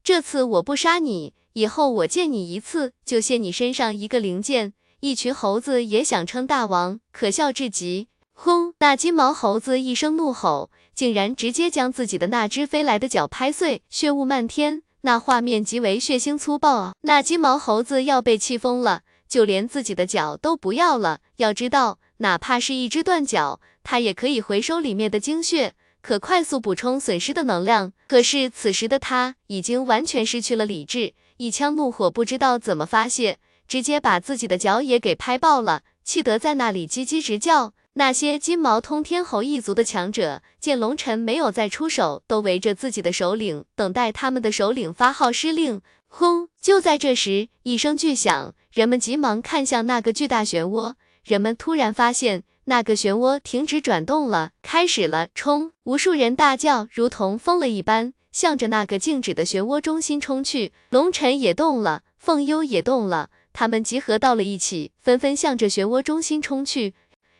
[0.02, 4.72] 这次我不杀你，以后我见你一次就卸你身上一个零件。
[4.98, 8.08] 一群猴子也想称大王，可笑至极！
[8.40, 8.72] 轰！
[8.78, 16.94] 那金毛猴子一声怒吼，竟然直接将自己的那只飞来的脚拍碎，血雾漫天，那画面极为血腥粗暴啊！
[17.00, 21.18] 那金毛猴子要被气疯了，就连自己的脚都不要了。
[21.38, 21.98] 要知道。
[22.18, 27.92] 哪怕是一只断脚，它也可以回收里面的精血，可快速补充损失的能量。
[28.06, 37.72] 可是此时的他已经完全失去了理智，一腔怒火不知道怎么发泄，直接把自己的脚也给拍爆了，气得在那里叽叽直叫。
[37.98, 45.80] 那些金毛通天侯一族的强者见龙尘没有再出手，都围着自己的首领，等待他们的首领发号施令。
[46.06, 46.48] 轰！
[46.60, 50.94] 就在这时，一声巨响，人们急忙看向那个巨大漩涡。
[51.24, 55.72] 人们突然发现，那个漩涡停止转动了，开始了冲！
[55.82, 60.72] 无数人大叫，如同疯了一般，向着那个静止的漩涡中心冲去。
[60.90, 66.94] 龙尘也动了，凤幽也动了，他们集合到了一起，纷纷向着漩涡中心冲去。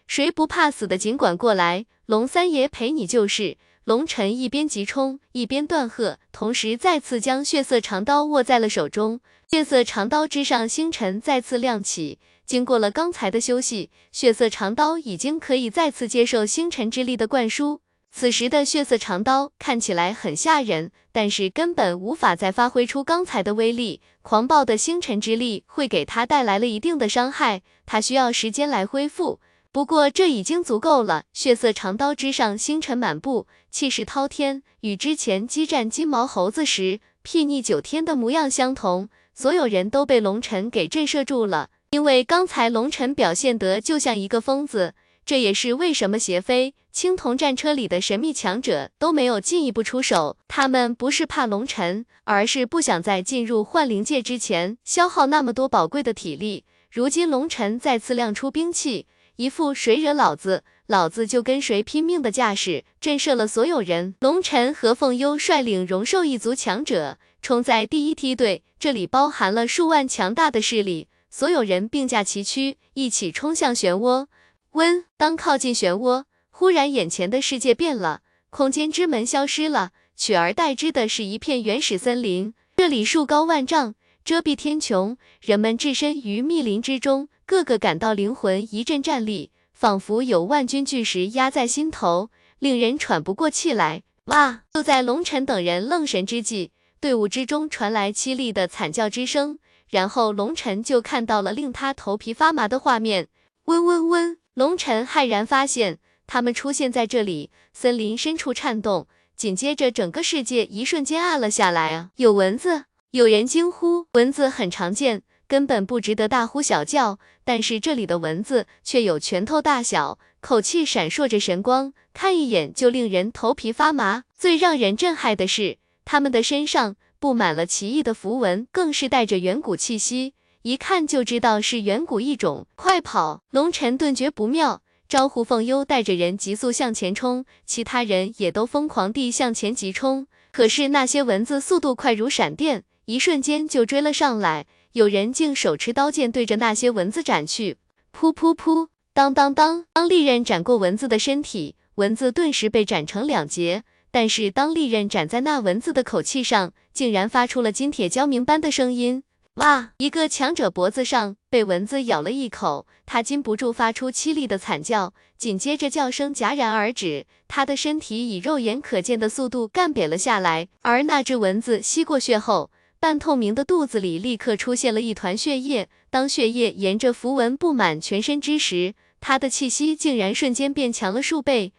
[0.08, 3.59] 谁不怕死的，尽管过来，龙三爷陪你就是。
[3.84, 9.20] 龙尘一边急冲，一边断喝，同时再次将血色长刀握在了手中。
[9.50, 12.18] 血色长刀之上，星辰再次亮起。
[12.44, 17.80] 经过了刚才的休息，血色长刀已经可以再次接受星辰之力的灌输。
[18.11, 24.00] 此时的血色长刀看起来很吓人，但是根本无法再发挥出刚才的威力。
[24.22, 29.40] 狂暴的星辰之力会给他带来了一定的伤害，他需要时间来恢复。
[29.70, 31.24] 不过这已经足够了。
[31.32, 39.08] 血色长刀之上星辰满布，气势滔天，与之前激战金毛猴子时睥睨九天的模样相同。
[39.34, 44.94] 所有人都被龙尘给震慑住了，因为刚才龙尘表现得就像一个疯子。
[45.24, 50.38] 这也是为什么邪飞、青铜战车里的神秘强者都没有进一步出手。
[50.48, 56.64] 他们不是怕龙尘，而是不想在进入幻灵界之前消耗那么多宝贵的体力。
[56.90, 59.06] 如今龙尘再次亮出兵器，
[59.39, 64.16] 一副谁惹老子，老子就跟谁拼命的架势，震慑了所有人。
[64.18, 74.26] 龙尘和凤幽率领荣兽一族强者冲在第一梯队，这里包含了数万强大的势力，所有人并驾齐驱，一起冲向漩涡。
[74.72, 82.53] 温，当靠近漩涡，忽然眼前的世界变了，空间之门消失了，取而代之的是一片原始森林。
[82.76, 92.28] 这里树高万丈，遮蔽天穹，人们置身于密林之中，个个感到灵魂一阵战栗，仿佛有万钧巨石压在心头，
[92.59, 94.03] 令人喘不过气来。
[94.26, 94.64] 哇！
[94.74, 103.28] 就在龙尘等人愣神之际，队伍之中传来凄厉的惨叫之声，然后龙尘就看到了令他头皮发麻的画面。
[103.64, 104.36] 嗡嗡嗡！
[104.53, 112.11] 龙尘骇然发现，他们出现在这里，森林深处颤动，紧接着整个世界一瞬间暗了下来啊！
[112.16, 112.84] 有蚊子！
[113.12, 124.24] 有人惊呼，蚊子很常见，根本不值得大呼小叫，但是这里的蚊子却有拳头大小，口气闪烁着神光，看一眼就令人头皮发麻。
[124.36, 130.34] 最让人震撼的是，他们的身上布满了奇异的符文，更是带着远古气息。
[130.62, 133.42] 一看就知道是远古异种，快跑！
[133.51, 140.26] 龙尘顿觉不妙，招呼凤幽带着人急速向前冲，其他人也都疯狂地向前急冲。
[140.53, 147.76] 可是那些蚊子速度快如闪电，一瞬间就追了上来，有人竟手持刀剑对着那些蚊子斩去，
[148.12, 149.84] 噗噗噗，当当当！
[149.93, 153.84] 当利刃斩过蚊子的身体，蚊子顿时被斩成两截。
[154.11, 159.22] 但是当利刃斩在那蚊子的口气上，竟然发出了金铁交鸣般的声音。
[159.55, 159.91] 哇！
[159.99, 170.68] 一个强者脖子上被蚊子咬了一口，他禁不住发出凄厉的惨叫，紧接着叫声戛然而止，他的身体以肉眼可见的速度干瘪了下来。
[170.82, 172.70] 而那只蚊子吸过血后，
[173.01, 175.88] 半透明的肚子里立刻出现了一团血液。
[176.11, 181.72] 当血液沿着符文布满全身之时，他的气息竟然瞬间变强了数倍。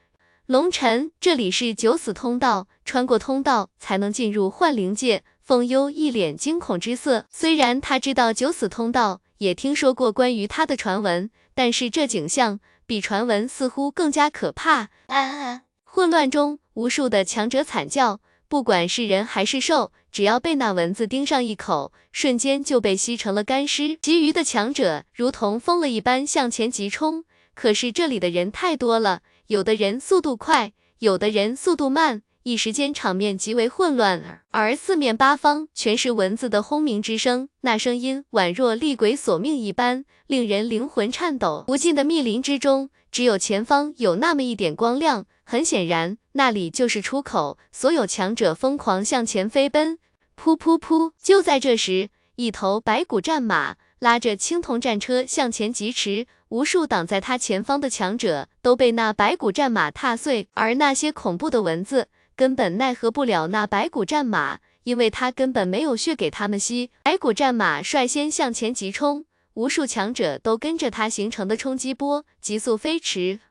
[0.45, 5.23] 龙尘，这里是九死通道，穿过通道才能进入幻灵界。
[5.41, 14.89] 凤幽一脸惊恐之色，虽然他知道九死通道，也听说过关于他的传闻，但是这景象比传闻似乎更加可怕。
[15.07, 15.63] 啊！
[15.83, 23.97] 混乱中，无数的强者惨叫，不管是人还是兽，只要被那蚊子叮上一口，瞬间就被吸成了干尸。
[24.01, 32.23] 其余的强者如同疯了一般向前急冲，可是这里的人太多了，有的人速度快，有的人速度慢。
[32.43, 41.65] 一时间，场面极为混乱，而四面八方全是蚊子的轰鸣之声，那声音宛若厉鬼索命一般，令人灵魂颤抖。
[41.67, 47.57] 无尽的密林之中，只有前方有那么一点光亮，很显然，那里就是出口。
[47.71, 49.97] 所有强者疯狂向前飞奔，
[50.35, 51.11] 噗噗噗！
[51.21, 62.07] 就在这时，一头白骨战马拉着青铜战车向前疾驰，无数挡在他前方的强者都被那白骨战马踏碎，而那些恐怖的蚊子。
[62.35, 66.89] 根本奈何不了那白骨战马，因为他根本没有血给他们吸。
[67.03, 69.25] 白骨战马率先向前急冲，
[69.59, 73.41] 无数强者都跟着他形成的冲击波急速飞驰。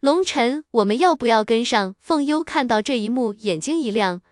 [0.00, 1.94] 龙尘，我们要不要跟上？
[2.00, 4.22] 凤幽看到这一幕，眼睛一亮。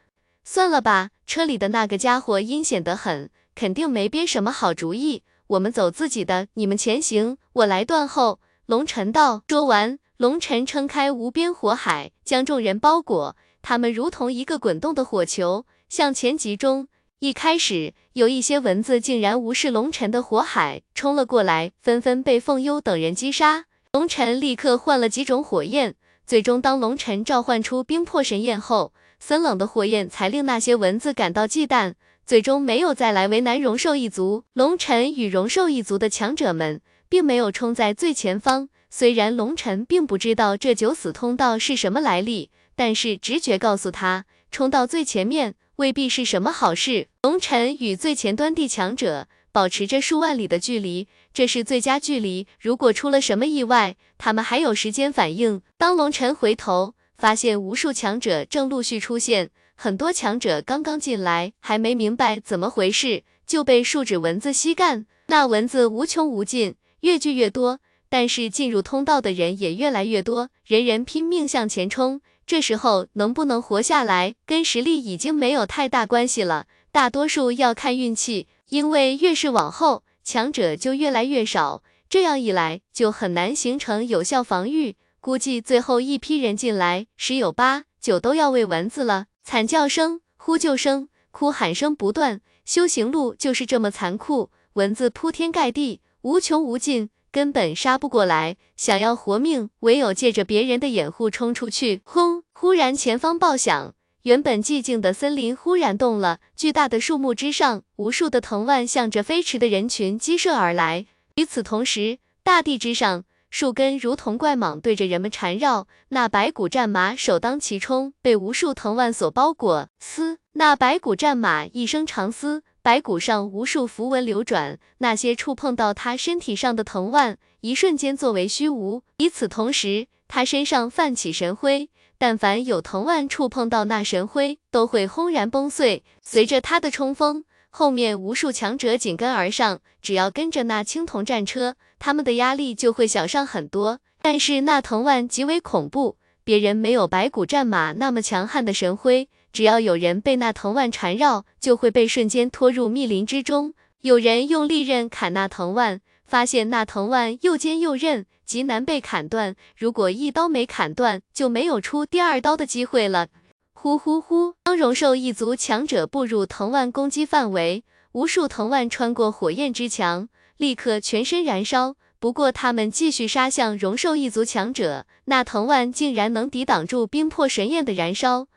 [0.45, 5.25] 算了吧，车里的那个家伙阴险得很，肯定没憋什么好主意。
[5.49, 8.41] 我们走自己的，你们前行，我来断后。
[8.65, 9.43] 龙尘道。
[9.47, 13.37] 说完，龙尘撑开无边火海，将众人包裹。
[13.61, 16.89] 他们如同一个滚动的火球向前集中。
[17.21, 23.65] 一开始，有一些蚊子竟然无视龙尘的火海冲了过来，纷纷被凤幽等人击杀。
[23.93, 25.95] 龙尘立刻换了几种火焰，
[26.27, 31.95] 最终当龙尘召唤出冰魄神焰后，森冷的火焰才令那些蚊子感到忌惮，
[32.27, 34.45] 最终没有再来为难荣兽一族。
[34.53, 42.51] 龙尘与荣兽一族的强者们并没有冲在最前方，虽然龙尘并不知道这九死通道是什么来历。
[42.79, 47.09] 但是直觉告诉他，冲到最前面未必是什么好事。
[47.23, 52.47] 龙尘与最前端地强者保持着数万里的距离，这是最佳距离。
[52.59, 55.61] 如果出了什么意外，他们还有时间反应。
[55.77, 65.05] 当龙尘回头，发现无数强者正陆续出现，很多强者刚刚进来，还没明白怎么回事，就被数指蚊子吸干。
[65.27, 67.81] 那蚊子无穷无尽，越聚越多。
[68.09, 72.23] 但是进入通道的人也越来越多，人人拼命向前冲。
[72.47, 84.97] 这时候能不能活下来，跟实力已经没有太大关系了，大多数要看运气，因为越是往后，强者就越来越少，这样一来就很难形成有效防御。
[85.21, 89.27] 估计最后一批人进来，十有八九都要喂蚊子了。
[89.43, 98.57] 惨叫声、呼救声、哭喊声不断，修行路就是这么残酷，蚊子铺天盖地，无穷无尽，根本杀不过来。
[98.79, 102.01] 想要活命，唯有借着别人的掩护冲出去。
[102.03, 102.45] 轰！
[102.55, 111.05] 忽然前方爆响，原本寂静的森林忽然动了，巨大的树木之上，无数的藤蔓向着飞驰的人群激射而来。
[111.35, 113.25] 与此同时，大地之上。
[113.49, 119.89] 树根如同怪蟒对着人们缠绕，那白骨战马首当其冲，被无数藤蔓所包裹。
[120.01, 129.03] 嘶，那白骨战马一声长嘶， 白骨上无数符文流转，那些触碰到他身体上的藤蔓，一瞬间作为虚无。
[129.19, 136.05] 与此同时，他身上泛起神灰，但凡有藤蔓触碰到那神灰，都会轰然崩碎。
[136.23, 137.45] 随着他的冲锋。
[137.71, 143.99] 后面无数强者紧跟而上，只要跟着那青铜战车，他们的压力就会小上很多。
[144.23, 153.73] 但是那藤蔓极为恐怖，别人没有白骨战马那么强悍的神辉，只要有人被那藤蔓缠绕，就会被瞬间拖入密林之中。
[154.03, 159.57] 有人用利刃砍那藤蔓，发现那藤蔓又尖又韧，极难被砍断。
[159.75, 163.29] 如果一刀没砍断，就没有出第二刀的机会了。
[163.73, 164.53] 呼呼呼！
[164.63, 167.83] 当荣兽一族强者步入藤蔓攻击范围，
[168.13, 170.29] 无数藤蔓穿过火焰之墙，
[170.59, 171.95] 立刻全身燃烧。
[172.19, 178.49] 不过他们继续杀向荣兽一族强者，那藤蔓竟然能抵挡住冰魄神焰的燃烧，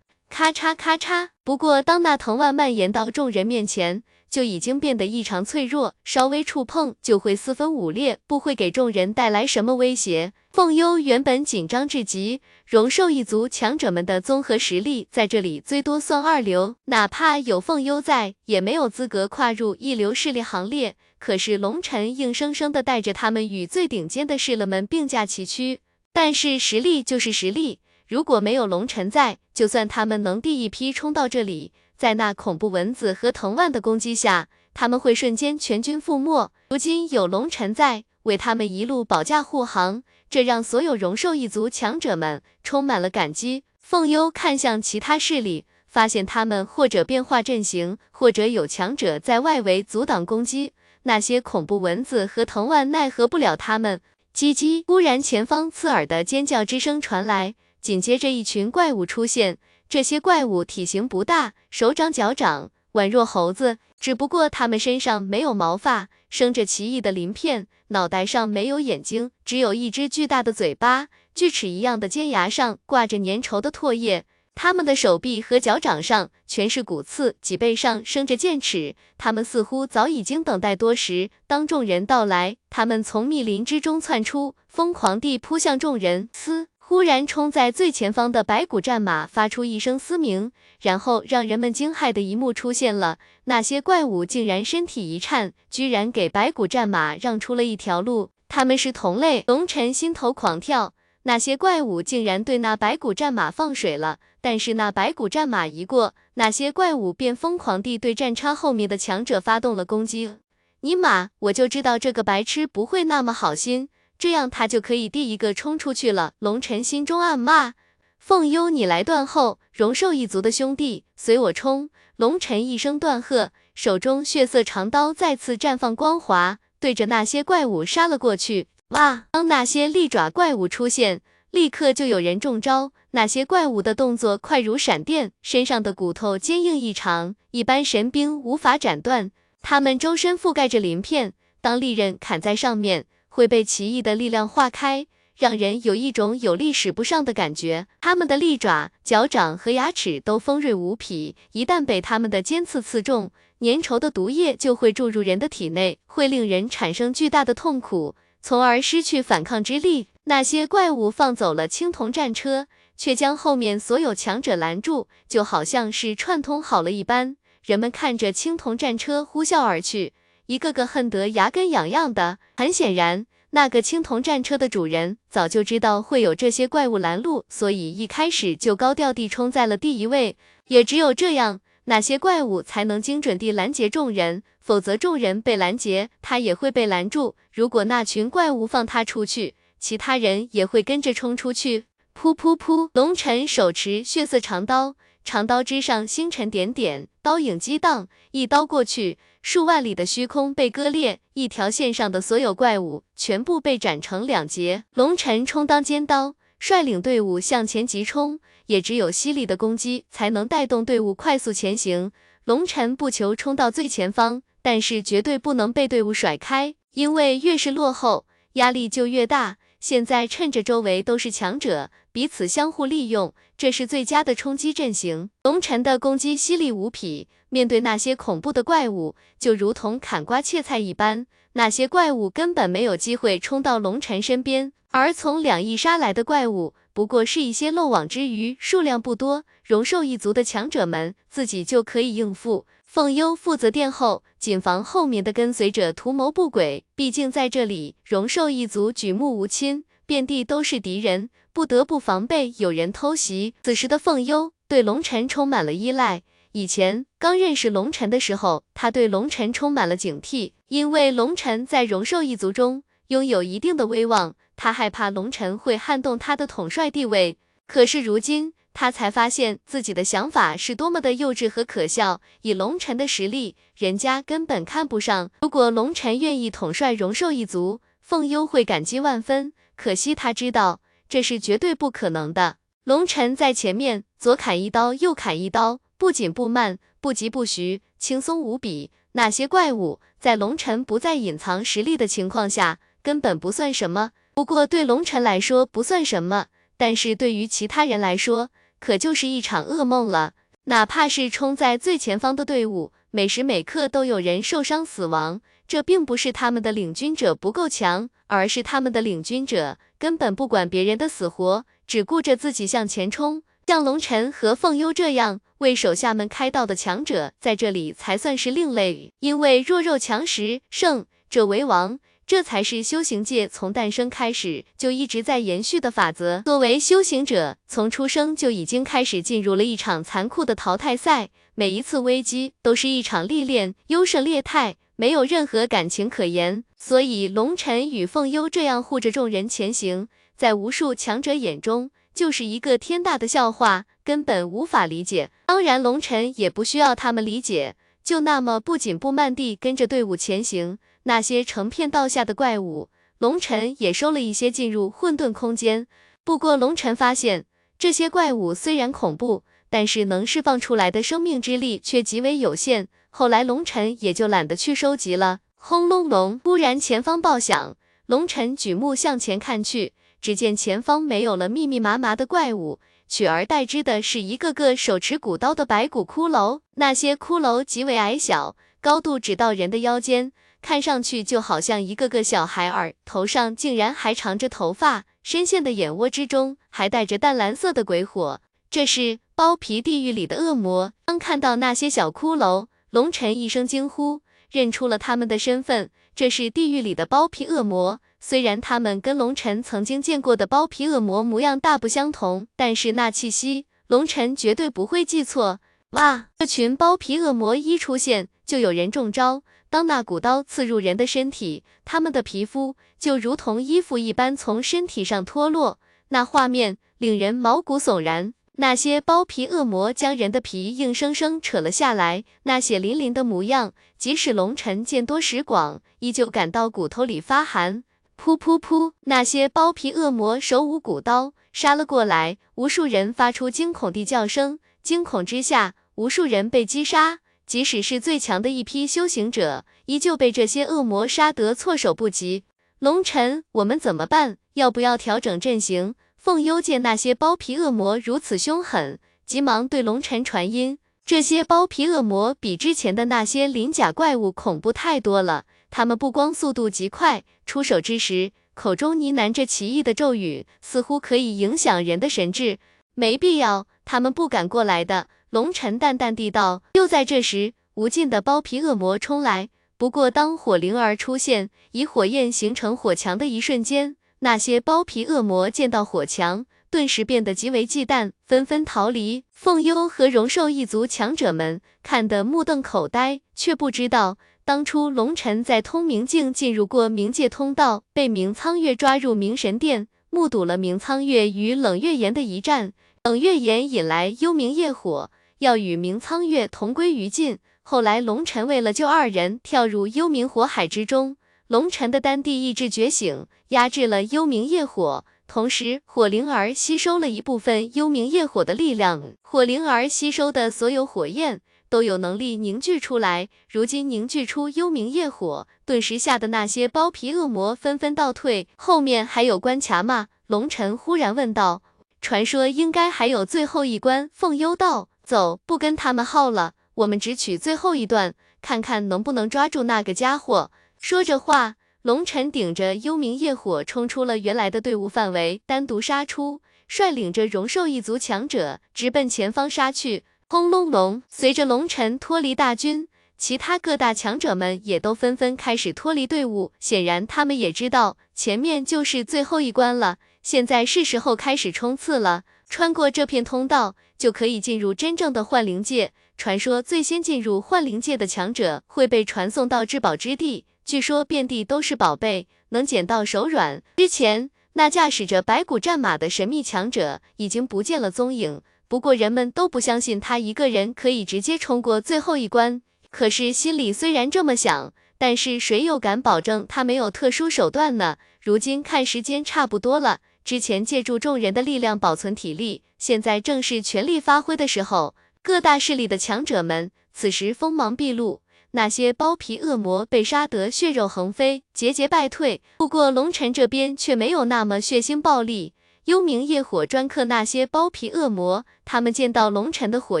[0.32, 1.28] 咔嚓咔嚓。
[1.44, 10.32] 不过当那藤蔓蔓延到众人面前，就已经变得异常脆弱，稍微触碰就会四分五裂，不会给众人带来什么威胁。
[10.50, 20.96] 凤幽原本紧张至极，荣兽一族强者们的综合实力在这里最多算二流，哪怕有凤幽在，也没有资格跨入一流势力行列。
[21.18, 25.80] 可是龙尘硬生生的带着他们与最顶尖的势力们并驾齐驱，
[26.14, 27.80] 但是实力就是实力，
[28.12, 31.72] 如果没有龙尘在，就算他们能第一批冲到这里。
[31.96, 36.50] 在那恐怖蚊子和藤蔓的攻击下，他们会瞬间全军覆没。
[36.68, 43.64] 如今有龙尘在为他们一路保驾护航，这让所有荣兽一族强者们充满了感激。
[43.80, 50.74] 凤幽看向其他势力，发现他们或者变化阵型，或者有强者在外围阻挡攻击。
[51.04, 54.02] 那些恐怖蚊子和藤蔓奈何不了他们。
[54.36, 54.84] 叽叽！
[54.86, 59.58] 忽然，前方刺耳的尖叫之声传来，紧接着一群怪物出现。
[59.88, 74.24] 这些怪物体型不大，手掌脚掌宛若猴子，只不过它们身上没有毛发，生着奇异的鳞片，脑袋上没有眼睛，只有一只巨大的嘴巴，锯齿一样的尖牙上挂着粘稠的唾液。
[74.54, 78.94] 它们的手臂和脚掌上全是骨刺，脊背上生着剑齿。
[79.16, 86.28] 它们似乎早已经等待多时，当众人到来，它们从密林之中窜出，疯狂地扑向众人。
[86.32, 86.68] 嘶！
[86.84, 98.30] 忽然，冲在最前方的白骨战马发出一声嘶鸣，然后让人们惊骇的一幕出现了：那些怪物竟然身体一颤，居然给白骨战马让出了一条路。
[98.48, 100.92] 他们是同类，龙尘心头狂跳。
[101.22, 110.34] 那些怪物竟然对那白骨战马放水了，但是那白骨战马一过，那些怪物便疯狂地对战车后面的强者发动了攻击。
[110.80, 113.88] 尼玛，我就知道这个白痴不会那么好心。
[114.22, 116.34] 这样他就可以第一个冲出去了。
[116.38, 117.74] 龙尘心中暗骂
[118.20, 119.58] ：“凤幽，你来断后！
[119.72, 128.68] 荣寿一族的兄弟，随我冲！”龙尘一声断喝，手中血色长刀再次绽放光华，对着那些怪物杀了过去。
[128.90, 129.24] 哇！
[129.32, 131.20] 当那些利爪怪物出现，
[131.50, 132.92] 立刻就有人中招。
[133.10, 139.32] 那些怪物的动作快如闪电，身上的骨头坚硬异常，一般神兵无法斩断。
[139.60, 143.06] 他们周身覆盖着鳞片，当利刃砍在上面。
[143.34, 147.86] 会被奇异的力量化开，让人有一种有力使不上的感觉。
[147.98, 153.30] 他们的利爪、脚掌和牙齿都锋锐无匹，一旦被他们的尖刺刺中，
[153.60, 160.08] 粘稠的毒液就会注入人的体内，会令人产生巨大的痛苦，从而失去反抗之力。
[160.24, 162.66] 那些怪物放走了青铜战车，
[162.98, 167.38] 却将后面所有强者拦住，就好像是串通好了一般。
[167.64, 170.12] 人们看着青铜战车呼啸而去。
[170.52, 172.36] 一个个恨得牙根痒痒的。
[172.58, 180.36] 很显然，那个青铜战车的主人早就知道会有这些怪物拦路，所以一开始就高调地冲在了第一位。
[180.66, 182.02] 也只有这样，那。
[182.02, 187.34] 些怪物才能精准地拦截众人，否则众人被拦截，他也会被拦住。
[187.50, 191.86] 如果那群怪物放他出去，其他人也会跟着冲出去。
[192.14, 192.90] 噗噗噗！
[192.92, 204.84] 龙尘手持血色长刀，长刀之上星辰点点，刀影激荡，一刀过去，数万里的虚空被割裂，一条线上的所有怪物全部被斩成两截。
[204.94, 212.12] 龙尘充当尖刀，率领队伍向前急冲，也只有犀利的攻击才能带动队伍快速前行。
[212.44, 219.58] 龙尘不求冲到最前方，但是绝对不能被队伍甩开，因为越是落后，压力就越大。
[219.82, 225.28] 现在趁着周围都是强者，彼此相互利用，这是最佳的冲击阵型。
[225.42, 234.72] 龙尘的攻击犀利无匹，面对那些恐怖的怪物，就如同砍瓜切菜一般，那些怪物根本没有机会冲到龙尘身边。
[234.92, 242.66] 而从两翼杀来的怪物，不过是一些漏网之鱼，数量不多，荣兽一族的强者们自己就可以应付。
[242.92, 246.84] 凤幽负责殿后，谨防后面的跟随者图谋不轨。
[246.94, 253.54] 毕竟在这里，荣寿一族举目无亲，遍地都是敌人，不得不防备有人偷袭。
[253.62, 256.20] 此时的凤幽对龙尘充满了依赖。
[256.52, 267.38] 以前刚认识龙尘的时候，他对龙尘充满了警惕，因为龙尘在荣寿一族中拥有一定的威望，他害怕龙尘会撼动他的统帅地位。
[267.66, 272.20] 可是如今，他才发现自己的想法是多么的幼稚和可笑。
[272.42, 275.30] 以龙尘的实力，人家根本看不上。
[275.42, 279.52] 如果龙尘愿意统帅荣兽一族，凤幽会感激万分。
[279.76, 282.56] 可惜他知道这是绝对不可能的。
[282.84, 288.90] 龙尘在前面左砍一刀，右砍一刀，不紧不慢，不疾不徐，轻松无比。
[289.12, 294.12] 那些怪物在龙尘不再隐藏实力的情况下，根本不算什么。
[294.34, 296.46] 不过对龙尘来说不算什么，
[296.78, 298.50] 但是对于其他人来说，
[298.82, 300.32] 可就是一场噩梦了。
[300.64, 305.40] 哪怕是冲在最前方的队伍，每时每刻都有人受伤死亡。
[305.68, 313.44] 这并不是他们的领军者不够强，而是他们的领军者根本不管别人的死活，只顾着自己向前冲。
[313.64, 319.12] 像龙尘和凤幽这样为手下们开道的强者，在这里才算是另类。
[319.20, 322.00] 因为弱肉强食，胜者为王。
[322.26, 326.42] 这才是修行界从诞生开始就一直在延续的法则。
[326.44, 336.64] 作为修行者，从出生就已经开始进入了一场残酷的淘汰赛，每一次危机都是一场历练，优胜劣汰，没有任何感情可言。
[336.76, 345.30] 所以，龙尘与凤幽这样护着众人前行，在无数强者眼中就是一个天大的笑话，根本无法理解。
[345.46, 350.78] 当然，龙尘也不需要他们理解，就那么不紧不慢地跟着队伍前行。
[351.04, 352.88] 那些成片倒下的怪物，
[353.18, 355.86] 龙尘也收了一些进入混沌空间。
[356.24, 357.46] 不过龙尘发现，
[357.78, 362.88] 这些怪物虽然恐怖，但是能释放出来的生命之力却极为有限。
[363.10, 365.40] 后来龙尘也就懒得去收集了。
[365.56, 366.40] 轰隆隆！
[366.42, 367.76] 突然前方爆响，
[368.06, 376.60] 龙尘举目向前看去，只见前方没有了密密麻麻的怪物，取而代之的是一个个手持骨刀的白骨骷髅。
[376.76, 380.32] 那些骷髅极为矮小，高度只到人的腰间。
[380.62, 388.40] 看上去就好像一个个小孩儿，头上竟然还长着头发，深陷的眼窝之中还带着淡蓝色的鬼火。
[388.70, 390.92] 这是包皮地狱里的恶魔。
[391.04, 398.00] 当看到那些小骷髅，龙尘一声惊呼，认出了他们的身份，这是地狱里的包皮恶魔。
[398.20, 405.58] 虽然他们跟龙尘曾经见过的包皮恶魔模样大不相同，但是那气息，龙尘绝对不会记错。
[405.90, 406.28] 哇！
[406.38, 409.42] 这群包皮恶魔一出现，就有人中招。
[409.72, 418.34] 当那骨刀刺入人的身体，他们的皮肤就如同衣服一般从身体上脱落，那画面令人毛骨悚然。
[418.56, 427.82] 那些包皮恶魔将人的皮硬生生扯了下来，那血淋淋的模样，即使龙尘见多识广，依旧感到骨头里发寒。
[428.22, 437.20] 噗噗噗，那些包皮恶魔手舞骨刀杀了过来，无数人发出惊恐的叫声，惊恐之下，无数人被击杀。
[437.52, 442.44] 即使是最强的一批修行者，依旧被这些恶魔杀得措手不及。
[442.78, 444.38] 龙尘，我们怎么办？
[444.54, 445.94] 要不要调整阵型？
[446.16, 450.78] 凤幽见那些包皮恶魔如此凶狠，急忙对龙尘传音。
[451.04, 455.44] 这些包皮恶魔比之前的那些鳞甲怪物恐怖太多了。
[455.70, 462.58] 他们不光速度极快，出手之时口中呢喃着奇异的咒语，似乎可以影响人的神智。
[462.94, 465.08] 没必要，他们不敢过来的。
[465.32, 466.62] 龙尘淡淡地道。
[466.74, 469.48] 就在这时，无尽的包皮恶魔冲来。
[469.78, 479.24] 不过，当火灵儿出现，以火焰形成火墙的一瞬间，那些包皮恶魔见到火墙，顿时变得极为忌惮，纷纷逃离。
[479.32, 492.74] 凤幽和荣寿一族强者们看得目瞪口呆，却不知道当初龙尘在通明境进入过冥界通道，被明苍月抓入冥神殿，目睹了明苍月与冷月岩的一战。
[493.04, 495.10] 冷月岩引来幽冥业火，
[495.42, 497.38] 要与明苍月同归于尽。
[497.64, 501.16] 后来龙尘为了救二人，跳入幽冥火海之中。
[501.48, 505.04] 龙尘的丹地意志觉醒，压制了幽冥业火。
[505.26, 513.28] 同时，火灵儿吸收了一部分幽冥业火的力量，火灵儿吸收的所有火焰都有能力凝聚出来。
[513.50, 518.46] 如今凝聚出幽冥业火，顿时吓得那些包皮恶魔纷纷倒退。
[518.54, 520.06] 后面还有关卡吗？
[520.28, 521.62] 龙尘忽然问道。
[522.00, 524.10] 传说应该还有最后一关。
[524.12, 530.50] 凤幽道，走，不跟他们耗了，我们只取最后一段，看看能不能抓住那个家伙。
[530.78, 531.56] 说着话。
[531.82, 540.04] 龙尘顶着幽冥业火冲出了原来的队伍范围，单独杀出，率领着荣兽一族强者直奔前方杀去。
[540.28, 542.86] 轰隆隆，随着龙尘脱离大军，
[543.18, 546.52] 其他各大强者们也都纷纷开始脱离队伍。
[546.60, 552.22] 显然，他们也知道前面就是最后一关了，现在是时候开始冲刺了。
[552.52, 555.94] 穿过这片通道，就可以进入真正的幻灵界。
[556.18, 560.44] 传说最先进入幻灵界的强者会被传送到至宝之地。
[560.62, 563.62] 据说遍地都是宝贝，能捡到手软。
[563.78, 572.60] 之前那驾驶着白骨战马的神秘强者已经不见了踪影，不过人们都不相信他一个人可以直接冲过最后一关。
[572.90, 577.96] 可是心里虽然这么想，但是谁又敢保证他没有特殊手段呢？
[578.20, 584.94] 如今看时间差不多了，之前借助众人的力量保存体力，现在正是全力发挥的时候。
[585.22, 588.22] 各大势力的强者们此时锋芒毕露。
[588.54, 592.42] 那些包皮恶魔被杀得血肉横飞，节节败退。
[592.58, 595.54] 不过龙尘这边却没有那么血腥暴力，
[595.84, 598.44] 幽冥业火专克那些包皮恶魔。
[598.64, 600.00] 他们见到龙尘的火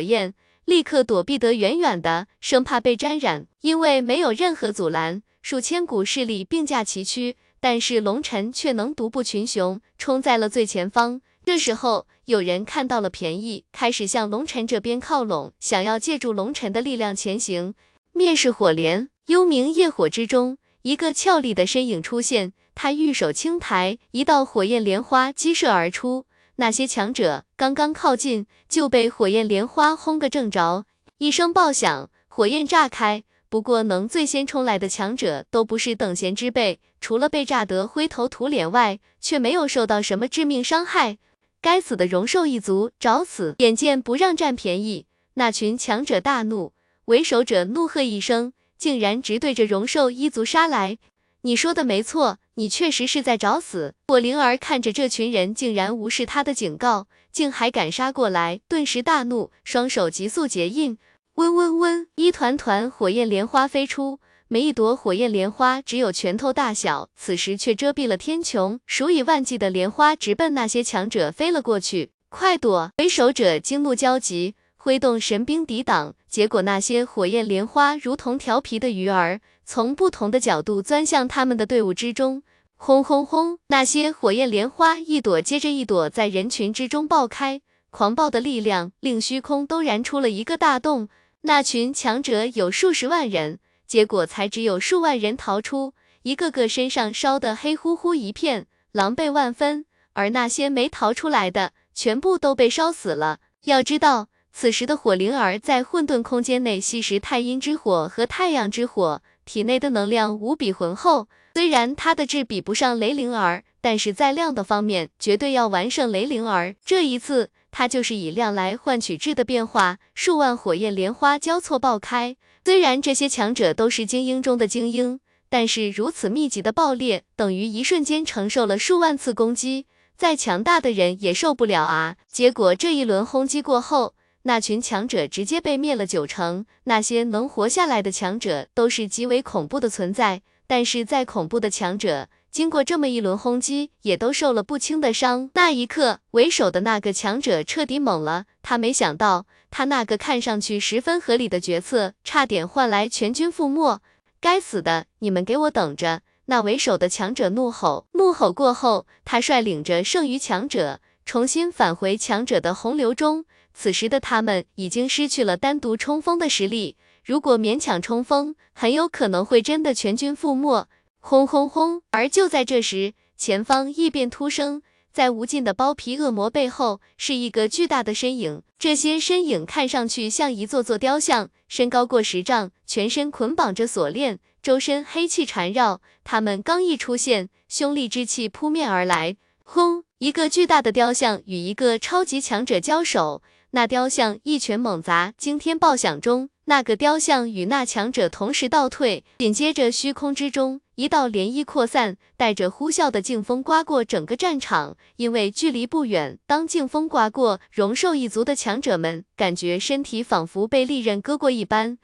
[0.00, 3.46] 焰，立刻躲避得远远的，生怕被沾染。
[3.62, 11.20] 因为没有任何阻拦，数千股势力并驾齐驱，但是龙尘却能独步群雄，冲在了最前方。
[11.44, 17.74] 这时候，有人看到了便宜，开始向龙尘这边靠拢，想要借助龙尘的力量前行。
[18.12, 22.52] 灭世火莲，幽冥业火之中，一个俏丽的身影出现。
[22.74, 26.26] 他玉手轻抬，一道火焰莲花激射而出。
[26.56, 30.84] 那些强者刚刚靠近，就被火焰莲花轰个正着。
[31.18, 33.22] 一声爆响，火焰炸开。
[33.52, 41.18] 不过，能最先冲来的强者都不是等闲之辈，除了被炸得灰头土脸外，却没有受到什么致命伤害。
[41.60, 43.54] 该死的荣兽一族，找死！
[43.58, 46.72] 眼见不让占便宜，那群强者大怒。
[47.04, 50.96] 为首者怒喝一声，竟然直对着荣兽一族杀来。
[51.42, 53.94] 你说的没错，你确实是在找死。
[54.08, 60.96] 火灵儿看着这群人竟然无视他的警告，竟还敢杀过来，顿时大怒，双手急速结印，
[61.36, 64.20] 嗡嗡嗡，一团团火焰莲花飞出。
[64.48, 72.10] 每一朵火焰莲花只有拳头大小，此时却遮蔽了天穹，数以万计的莲花直奔那些强者飞了过去。
[72.28, 72.90] 快躲！
[72.98, 74.54] 为首者惊怒交集。
[74.76, 82.42] 挥动神兵抵挡，结果那些火焰莲花如同调皮的鱼儿，从不同的角度钻向他们的队伍之中。
[82.76, 83.58] 轰轰轰！
[83.68, 91.08] 那些火焰莲花一朵接着一朵在人群之中爆开，狂暴的力量令虚空都燃出了一个大洞。
[91.42, 99.84] 那群强者有数十万人，结果才只有数万人逃出，一个个身上烧得黑乎乎一片，狼狈万分。
[100.14, 103.38] 而那些没逃出来的，全部都被烧死了。
[103.64, 104.28] 要知道。
[104.54, 111.26] 此时的火灵儿在混沌空间内吸食太阴之火和太阳之火，体内的能量无比浑厚。
[111.54, 116.76] 虽然他的质比不上雷灵儿，但是在量的方面绝对要完胜雷灵儿。
[116.84, 122.36] 这一次，他就是以量来换取质的变化，数万火焰莲花交错爆开。
[122.64, 125.18] 虽然这些强者都是精英中的精英，
[125.48, 132.16] 但是如此密集的爆裂，等于一瞬间承受了数万次攻击，再强大的人也受不了啊！
[132.30, 140.42] 结果这一轮轰击过后，那群强者直接被灭了九成，那些能活下来的强者都是极为恐怖的存在。
[140.68, 145.48] 但是再恐怖的强者，经过这么一轮轰击，也都受了不轻的伤。
[145.54, 154.02] 那一刻，为首的那个强者彻底懵了，他没想到，他那个看上去十分合理的决策，差点换来全军覆没。
[154.38, 156.20] 该死的，你们给我等着！
[156.44, 163.46] 那为首的强者怒吼，怒吼过后，他率领着剩余强者，重新返回强者的洪流中。
[163.72, 170.86] 此时的他们已经失去了单独冲锋的实力，如果勉强冲锋，很有可能会真的全军覆没。
[171.24, 172.02] 轰轰轰！
[172.10, 178.60] 而就在这时，前方异变突生，在无尽的包皮恶魔背后，是一个巨大的身影。
[178.76, 186.00] 这些身影看上去像一座座雕像，身高过十丈，全身捆绑着锁链，周身黑气缠绕。
[186.24, 189.36] 他们刚一出现，凶戾之气扑面而来。
[189.62, 190.02] 轰！
[190.18, 204.96] 一个巨大的雕像与一个超级强者交手，那雕像一拳猛砸，惊天爆响中，那个雕像与那强者同时倒退，紧接着虚空之中一道涟漪扩散，带着呼啸的劲风刮过整个战场。
[205.16, 211.98] 因为距离不远，当劲风刮过，荣兽一族的强者们感觉身体仿佛被利刃割过一般。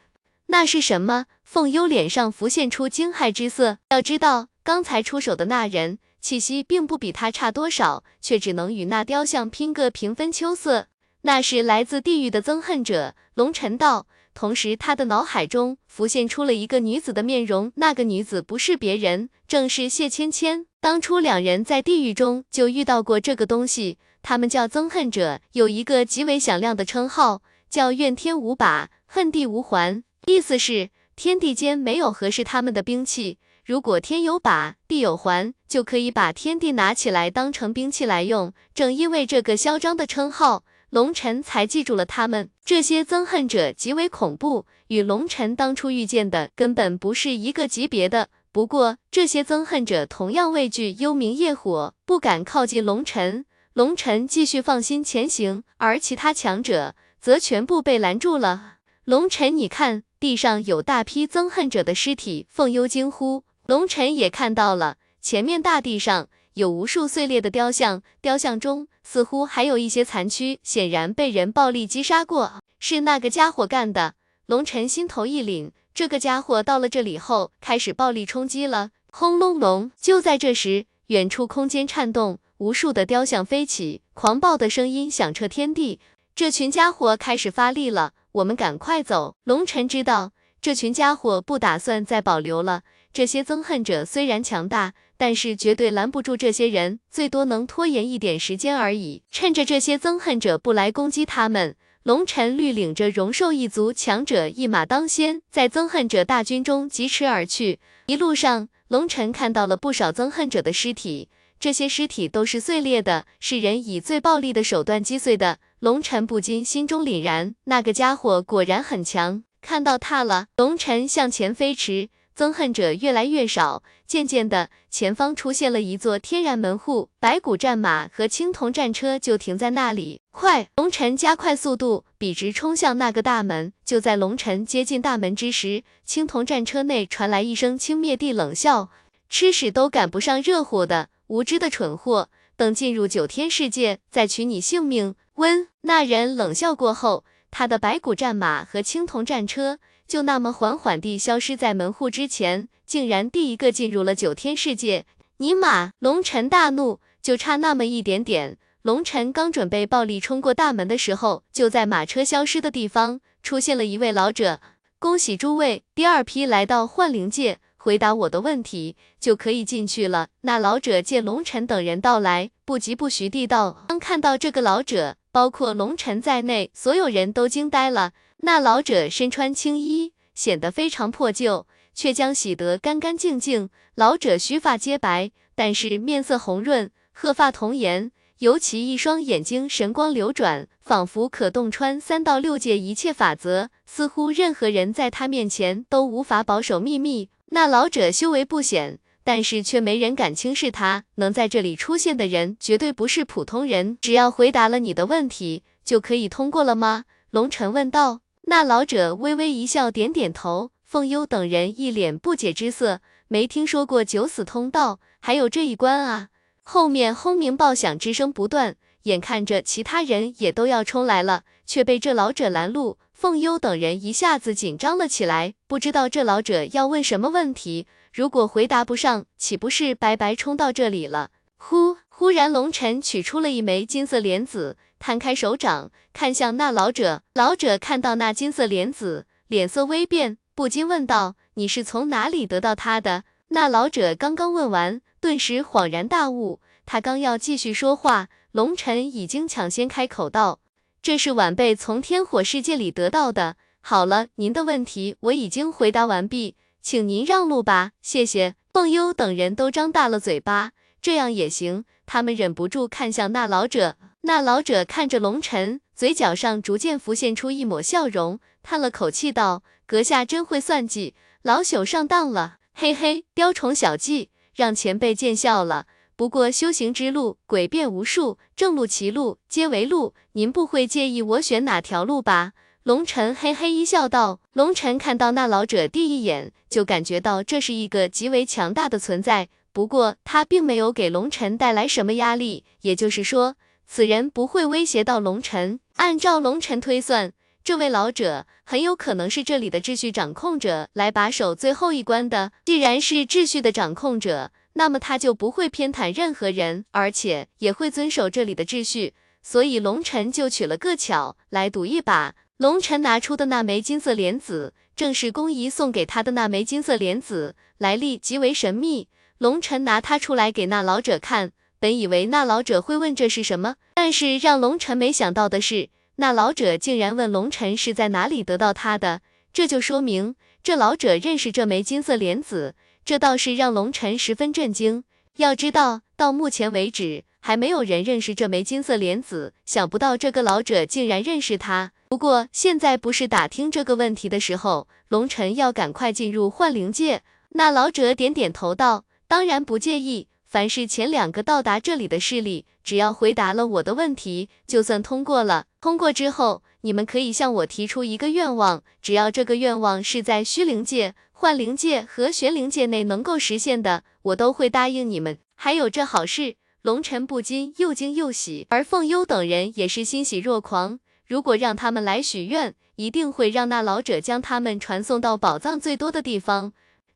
[0.47, 1.27] 那是什么？
[1.45, 3.79] 凤幽脸上浮现出惊骇之色。
[3.91, 6.01] 要知道，刚才出手的那人。
[6.21, 10.89] 气息并不比他差多少，却只能与那雕像拼个平分秋色。
[11.23, 14.09] 那是来自地狱的憎恨者龙尘道。
[14.39, 20.67] 同时，他的脑海中浮现出了一个女子的面容，那个女子不是别人，正是谢芊芊。
[20.81, 33.39] 当初两人在地狱中就遇到过这个东西，他们叫憎恨者，有一个极为响亮的称号，叫怨天无把，恨地无还，意思是天地间没有合适他们的兵器。
[33.67, 38.53] 如果天有把，地有还，就可以把天地拿起来当成兵器来用。
[38.73, 42.51] 正因为这个嚣张的称号，龙尘才记住了他们。
[42.65, 48.29] 这些憎恨者极为恐怖，与龙尘当初遇见的根本不是一个级别的。
[48.51, 53.45] 不过，这些憎恨者同样畏惧幽冥业火，不敢靠近龙尘。
[53.75, 58.79] 龙尘继续放心前行，而其他强者则全部被拦住了。
[59.05, 62.47] 龙尘，你看，地上有大批憎恨者的尸体。
[62.51, 63.45] 凤幽惊呼。
[63.67, 66.29] 龙尘也看到了，前面大地上
[66.59, 74.15] 有无数碎裂的雕像，雕像中似乎还有一些残躯，显然被人暴力击杀过，是那个家伙干的。
[74.47, 78.91] 龙尘心头一凛，这个家伙到了这里后，开始暴力冲击了。
[79.13, 79.93] 轰隆隆！
[80.01, 86.01] 就在这时，远处空间颤动，无数的雕像飞起，狂暴的声音响彻天地。
[86.35, 89.37] 这群家伙开始发力了，我们赶快走。
[89.45, 92.83] 龙尘知道，这群家伙不打算再保留了。
[93.13, 99.23] 这些憎恨者虽然强大，但是绝对拦不住这些人，最多能拖延一点时间而已。
[99.31, 107.81] 趁着这些憎恨者不来攻击他们，龙尘率领着荣兽一族强者一马当先，在憎恨者大军中疾驰而去。
[108.07, 111.29] 一路上，龙尘看到了不少憎恨者的尸体，
[111.59, 115.59] 这些尸体都是碎裂的，是人以最暴力的手段击碎的。
[115.81, 119.43] 龙尘不禁心中凛然，那个家伙果然很强。
[119.61, 122.09] 看到他了，龙尘向前飞驰。
[122.39, 130.21] 憎恨者越来越少，渐渐的，前方出现了一座天然门户，白骨战马和青铜战车就停在那里。
[130.31, 130.69] 快！
[130.77, 133.73] 龙尘加快速度，笔直冲向那个大门。
[133.85, 138.91] 就在龙尘接近大门之时，青铜战车内传来一声轻蔑地冷笑
[139.29, 142.31] ：“吃屎都赶不上热乎的，无知的蠢货！
[142.57, 149.81] 等进入九天世界，再取你性命！”温，那人冷笑过后，他的白骨战马和青铜战车。
[150.09, 155.05] 就那么缓缓地消失在门户之前，竟然第一个进入了九天世界。
[155.37, 155.93] 尼玛！
[155.99, 158.57] 龙尘大怒，就差那么一点点。
[158.83, 164.61] 龙尘刚准备暴力冲过大门的时候，就在马车消失的地方出现了一位老者。
[164.99, 170.29] 恭喜诸位，第二批来到幻灵界，回答我的问题就可以进去了。
[170.41, 173.85] 那老者见龙尘等人到来，不疾不徐地道。
[173.87, 178.13] 当看到这个老者，包括龙尘在内，所有人都惊呆了。
[178.41, 183.69] 那老者身穿青衣，显得非常破旧，却将洗得干干净净。
[183.97, 197.31] 老者须发皆白，但是面色红润，鹤发童颜，尤其一双眼睛神光流转，仿佛可洞穿三到六界一切法则，似乎任何人在他面前都无法保守秘密。
[197.47, 201.05] 那老者修为不显，但是却没人敢轻视他。
[201.17, 203.99] 能在这里出现的人，绝对不是普通人。
[204.01, 207.07] 只要回答了你的问题，就可以通过了吗？
[207.31, 208.21] 龙尘问道。
[208.51, 210.71] 那老者微微一笑，点点头。
[210.83, 216.29] 凤幽等人一脸不解之色，没听说过九死通道，还有这一关啊！
[216.63, 222.97] 后面轰鸣爆响之声不断，眼看着其他人也都要冲来了，却被这老者拦路。
[223.13, 231.33] 凤幽等人一下子紧张了起来，不知道这老者要问什么问题，如果回答不上，岂不是白白冲到这里了？
[231.59, 231.99] 忽！
[232.09, 234.79] 忽然，龙尘取出了一枚金色莲子。
[234.99, 237.23] 摊开手掌，看向那老者。
[237.35, 246.61] 老者看到那金色莲子，脸色微变，不禁问道：“你是从哪里得到它的？”那老者刚刚问完，顿时恍然大悟。
[246.85, 250.61] 他刚要继续说话，龙尘已经抢先开口道
[251.01, 253.57] ：“这是晚辈从天火世界里得到的。
[253.81, 260.71] 好了，您的问题我已经回答完毕，请您让路吧，谢谢。”凤幽等人都张大了嘴巴。
[261.01, 261.85] 这样也行。
[262.07, 263.97] 他们忍不住看向那老者，
[264.29, 275.87] 那老者看着龙尘，嘴角上逐渐浮现出一抹笑容，叹了口气道：“阁下真会算计，老朽上当了，嘿嘿，雕虫小技，让前辈见笑了。
[276.15, 282.53] 不过修行之路诡辩无数，正路歧路皆为路，您不会介意我选哪条路吧？”
[282.85, 289.49] 龙尘嘿嘿一笑，道：“龙尘看到那老者第一眼，就感觉到这是一个极为强大的存在。
[289.73, 293.57] 不过他并没有给龙尘带来什么压力，也就是说，
[293.91, 295.81] 此人不会威胁到龙尘。
[295.97, 297.33] 按照龙尘推算，
[297.65, 302.53] 这位老者很有可能是这里的秩序掌控者，来把守最后一关的。
[302.67, 309.15] 既然是秩序的掌控者，那么他就不会偏袒任何人，而且也会遵守这里的秩序。
[309.43, 319.09] 所以龙尘就取了个巧来赌一把。”龙尘拿出的那枚金色莲子，正是宫仪送给他的那枚金色莲子，来历极为神秘。
[319.39, 329.21] 龙尘拿它出来给那老者看，本以为那老者会问这是什么，但是让龙尘没想到的是，那老者竟然问龙尘是在哪里得到它的，
[329.53, 332.75] 这就说明这老者认识这枚金色莲子，
[333.05, 335.05] 这倒是让龙尘十分震惊。
[335.37, 341.93] 要知道，到目前为止，还没有人认识这枚金色莲子，想不到这个老者竟然认识它。
[342.09, 347.23] 不过现在不是打听这个问题的时候，龙尘要赶快进入幻灵界。
[347.51, 355.67] 那老者点点头道：“当然不介意，凡是前两个到达这里的势力，只要回答了我的问题，就算通过了。
[355.79, 365.37] 通过之后，你们可以向我提出一个愿望，只要这个愿望是在虚灵界、幻灵界和玄灵界内能够实现的，我都会答应你们。
[365.55, 371.01] 还有这好事。”龙尘不禁又惊又喜，而凤幽等人也是欣喜若狂。
[371.27, 376.73] 如果让他们来许愿，一定会让那老者将他们传送到宝藏最多的地方。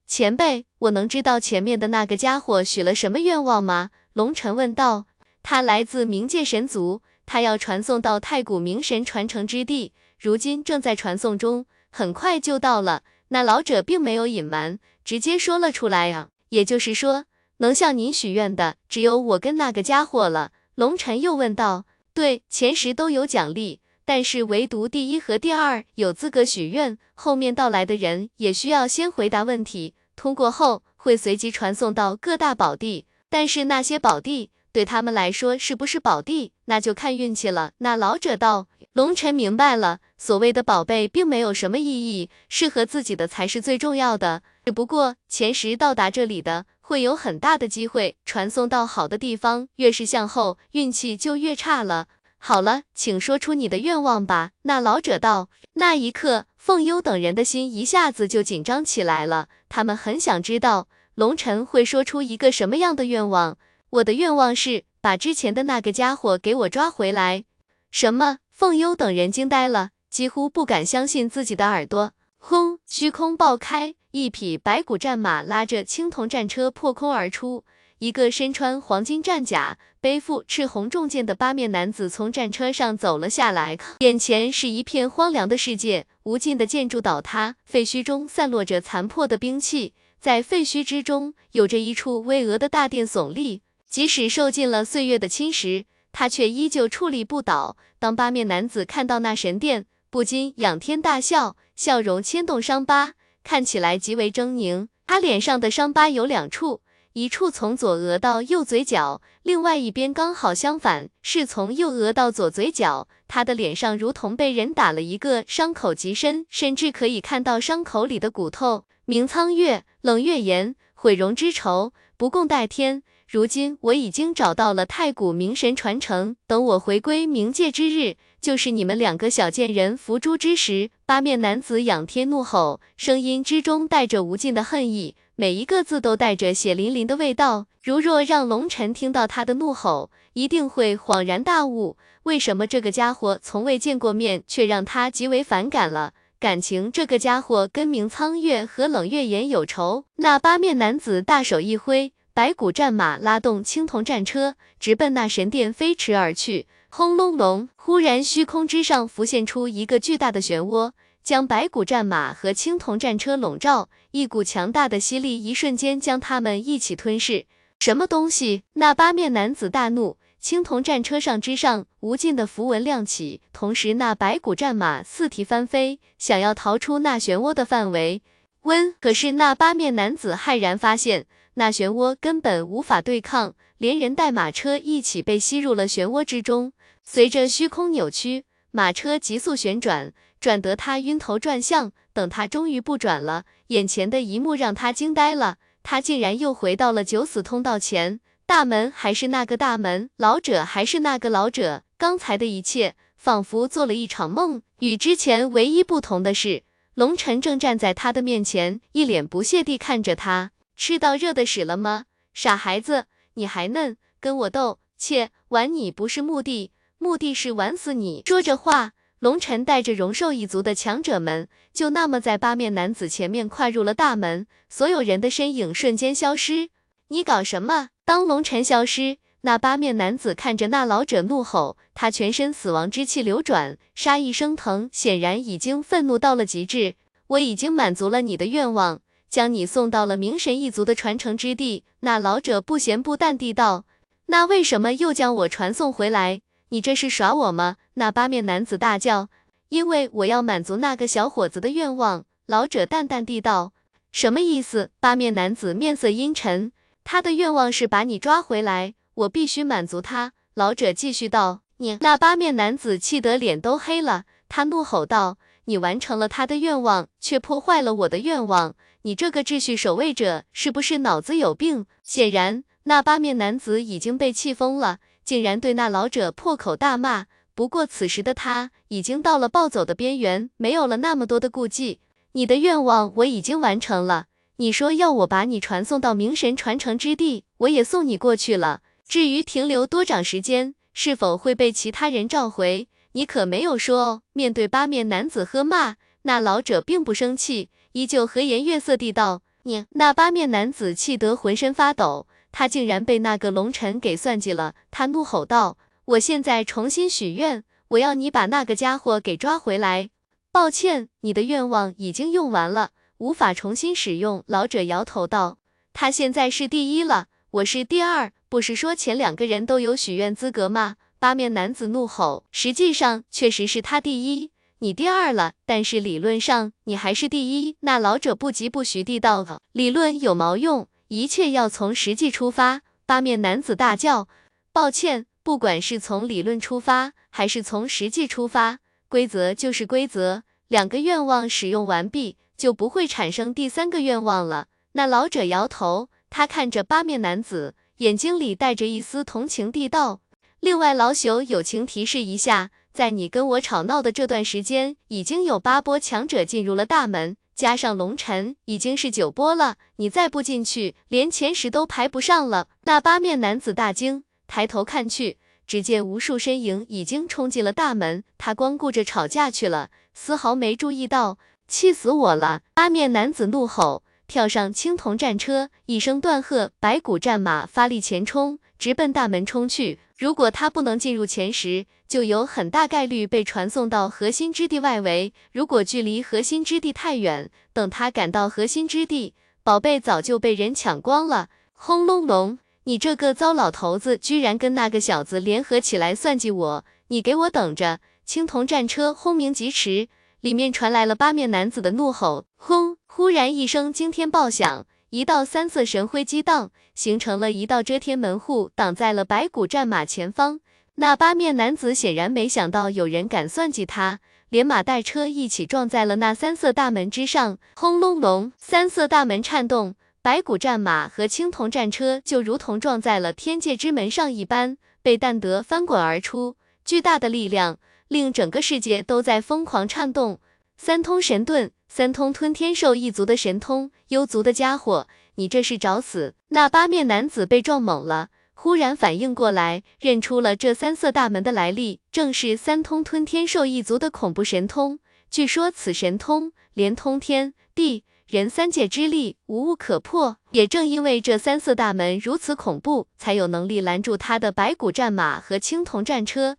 [0.07, 3.91] 前辈，我能知道前面的那个家伙许了什么愿望吗？
[4.13, 5.07] 龙尘问道。
[5.43, 13.03] 他来自冥界神族，他要传送到太古冥神传承之地，如今正在传送中，很快就到了。
[13.29, 16.29] 那老者并没有隐瞒，直接说了出来啊。
[16.51, 17.25] 也就是说，
[17.57, 20.53] 能向您许愿的只有我跟那个家伙了。
[20.75, 21.87] 龙尘又问道。
[22.15, 23.81] 对，前十都有奖励。
[24.05, 33.07] 但是唯独第一和第二有资格许愿，后面到来的人也需要先回答问题，通过后会随即传送到各大宝地。
[33.29, 37.73] 但是那些宝地对他们来说是不是宝地，那就看运气了。
[37.79, 44.43] 那老者道，龙尘明白了，所谓的宝贝并没有什么意义，适合自己的才是最重要的。
[44.65, 52.09] 只不过前十到达这里的会有很大的机会传送到好的地方，越是向后运气就越差了。
[52.45, 54.51] 好了，请说出你的愿望吧。
[54.63, 55.49] 那老者道。
[55.75, 59.47] 那一刻，凤幽等人的心一下子就紧张起来了。
[59.69, 63.59] 他们很想知道龙尘会说出一个什么样的愿望。
[63.91, 67.45] 我的愿望是把之前的那个家伙给我抓回来。
[67.93, 68.39] 什么？
[68.51, 72.11] 凤幽等人惊呆了，几乎不敢相信自己的耳朵。
[72.39, 72.81] 轰！
[72.89, 77.65] 虚空爆开，一匹白骨战马拉着青铜战车破空而出。
[78.01, 97.77] 一个身穿黄金战甲、背负赤红重剑的八面男子从战车上走了下来，眼前是一片荒凉的世界，无尽的建筑倒塌，废墟中散落着残破的兵器，在废墟之中有着一处巍峨的大殿耸立，即使受尽了岁月的侵蚀，它却依旧矗立不倒。
[98.01, 103.13] 当八面男子看到那神殿，不禁仰天大笑，笑容牵动伤疤，
[103.45, 104.89] 看起来极为狰狞。
[105.07, 106.81] 他脸上的伤疤有两处。
[107.15, 113.07] 一处从左额到右嘴角，另外一边刚好相反，是从右额到左嘴角。
[113.29, 118.85] 他的脸上如同被人打了一个伤口极深，甚至可以看到伤口里的骨头。
[119.05, 123.03] 明苍月，冷月言，毁容之仇，不共戴天。
[123.29, 130.91] 如今我已经找到了太古冥神传承，等我回归冥界之日，就是你们两个小贱人伏诛之时。
[131.07, 135.17] 八面男子仰天怒吼，声音之中带着无尽的恨意。
[135.35, 137.67] 每一个字都带着血淋淋的味道。
[137.83, 146.13] 如若让龙尘听到他的怒吼，一定会恍然大悟，为什么这个家伙从未见过面，却让他极为反感了。
[146.39, 150.05] 感情这个家伙跟明苍月和冷月言有仇。
[150.17, 156.67] 那八面男子大手一挥，白骨战马拉动青铜战车，直奔那神殿飞驰而去。
[156.89, 157.69] 轰隆隆！
[157.77, 160.93] 忽然，虚空之上浮现出一个巨大的漩涡。
[161.23, 167.47] 将白骨战马和青铜战车笼罩，一股强大的吸力一瞬间将他们一起吞噬。
[167.79, 168.65] 什么东西？
[168.75, 178.23] 那八面男子大怒，青铜战车上之上无尽的符文亮起，同时那白骨战马四蹄翻飞，想要逃出那漩涡的范围。
[178.63, 178.95] 温。
[179.01, 186.73] 可是那八面男子骇然发现，那漩涡根本无法对抗，连人带马车一起被吸入了漩涡之中。
[187.05, 190.13] 随着虚空扭曲，马车急速旋转，
[190.43, 191.93] 转得他晕头转向。
[192.13, 198.21] 等他终于不转了，眼前的一幕让他惊呆了，他竟然又回到了九死通道前。
[198.45, 204.61] 大门还是那个大门，老者还是那个老者，刚才的一切仿佛做了一场梦。
[204.81, 206.65] 与之前唯一不同的是，
[206.95, 210.51] 龙晨正站在他的面前，一脸不屑地看着他。
[210.77, 212.05] 吃到热的屎了吗？
[212.35, 214.81] 傻孩子，你还嫩，跟我斗？
[214.99, 218.23] 切，玩你不是目的，目的是玩死你。
[218.27, 226.71] 说着话，龙晨带着荣兽一族的强者们，就那么在八面男子前面跨入了大门，所有人的身影瞬间消失。
[227.07, 227.91] 你搞什么？
[228.05, 236.97] 当龙尘消失，那八面男子看着那老者怒吼，他全身死亡之气流转，杀意升腾，显然已经愤怒到了极致。
[237.29, 239.01] 我已经满足了你的愿望，
[239.31, 241.85] 将你送到了明神一族的传承之地。
[242.01, 243.85] 那老者不咸不淡地道。
[244.27, 246.41] 那为什么又将我传送回来？
[246.73, 247.77] 你这是耍我吗？
[247.95, 249.29] 那八面男子大叫。
[249.69, 252.25] 因为我要满足那个小伙子的愿望。
[252.47, 253.75] 老者淡淡地道。
[254.11, 254.91] 什么意思？
[254.99, 256.73] 八面男子面色阴沉。
[257.05, 260.33] 他的愿望是把你抓回来，我必须满足他。
[260.55, 277.27] 老者继续道：“你那八面男子气得脸都黑了，他怒吼道：‘你完成了他的愿望，却破坏了我的愿望，你这个秩序守卫者是不是脑子有病？’显然，那八面男子已经被气疯了，竟然对那老者破口大骂。
[277.55, 282.01] 不过此时的他已经到了暴走的边缘，没有了那么多的顾忌。
[282.33, 288.81] 你的愿望我已经完成了。”你说要我把你传送到明神传承之地，我也送你过去了。
[289.09, 294.23] 至于停留多长时间，是否会被其他人召回，你可没有说哦。
[294.33, 304.75] 面对八面男子喝骂，那老者并不生气，依旧和颜悦色地道：“你那八面男子气得浑身发抖，他竟然被那个龙尘给算计了。
[304.91, 310.11] 他怒吼道：我现在重新许愿，我要你把那个家伙给抓回来。
[310.53, 314.43] 抱歉，你的愿望已经用完了。”无法重新使用。
[314.47, 315.59] 老者摇头道
[315.95, 324.51] ：“他现在是第一了，我是第二，不是说前两个人都有许愿资格吗？”八面男子怒吼：“实际上确实是他第一，
[324.81, 330.89] 你第二了，但是理论上你还是第一。”那老者不疾不徐地道：“理论有毛用？
[331.13, 334.29] 一切要从实际出发。”八面男子大叫
[334.73, 340.45] ：“抱歉，不管是从理论出发，还是从实际出发，规则就是规则。
[340.69, 344.69] 两个愿望使用完毕。”就不会产生第三个愿望了。
[344.93, 350.21] 那老者摇头，他看着八面男子，眼睛里带着一丝同情地道
[350.61, 359.77] ：“另外，老朽友情提示一下，在你跟我吵闹的这段时间，已经有八波强者进入了大门，加上龙尘，已经是九波了。
[359.97, 371.39] 你再不进去，连前十都排不上了。”那八面男子大惊，抬头看去，只见无数身影已经冲进了大门，他光顾着吵架去了，丝毫没注意到。
[371.69, 372.61] 气死我了！
[372.75, 379.99] 八面男子怒吼，跳上青铜战车，一声断喝，白骨战马发力前冲，直奔大门冲去。
[380.23, 385.35] 如果他不能进入前十，就有很大概率被传送到核心之地外围。
[385.51, 391.49] 如果距离核心之地太远，等他赶到核心之地，宝贝早就被人抢光了。
[391.73, 392.61] 轰隆隆！
[392.85, 396.85] 你这个糟老头子，居然跟那个小子联合起来算计我！
[397.09, 397.99] 你给我等着！
[398.25, 400.07] 青铜战车轰鸣疾驰。
[400.41, 402.97] 里面传来了八面男子的怒吼，轰！
[403.09, 410.61] 忽然一声惊天爆响，一道三色神辉激荡，形成了一道遮天门户，挡在了白骨战马前方。
[410.95, 426.57] 那八面男子显然没想到有人敢算计他，连马带车一起撞在了那三色大门之上，轰隆隆，三色大门颤动，白骨战马和青铜战车就如同撞在了天界之门上一般，被弹得翻滚而出，
[426.87, 427.79] 巨大的力量。
[428.09, 430.41] 令整个世界都在疯狂颤动。
[430.79, 436.35] 三通神盾，三通吞天兽一族的神通，幽族的家伙，你这是找死！
[436.49, 445.01] 那八面男子被撞懵了，忽然反应过来，认出了这三色大门的来历，正是三通吞天兽一族的恐怖神通。
[445.31, 450.39] 据说此神通连通天地人三界之力，无物可破。
[450.53, 456.57] 也正因为这三色大门如此恐怖，才有能力拦住他的白骨战马和青铜战车。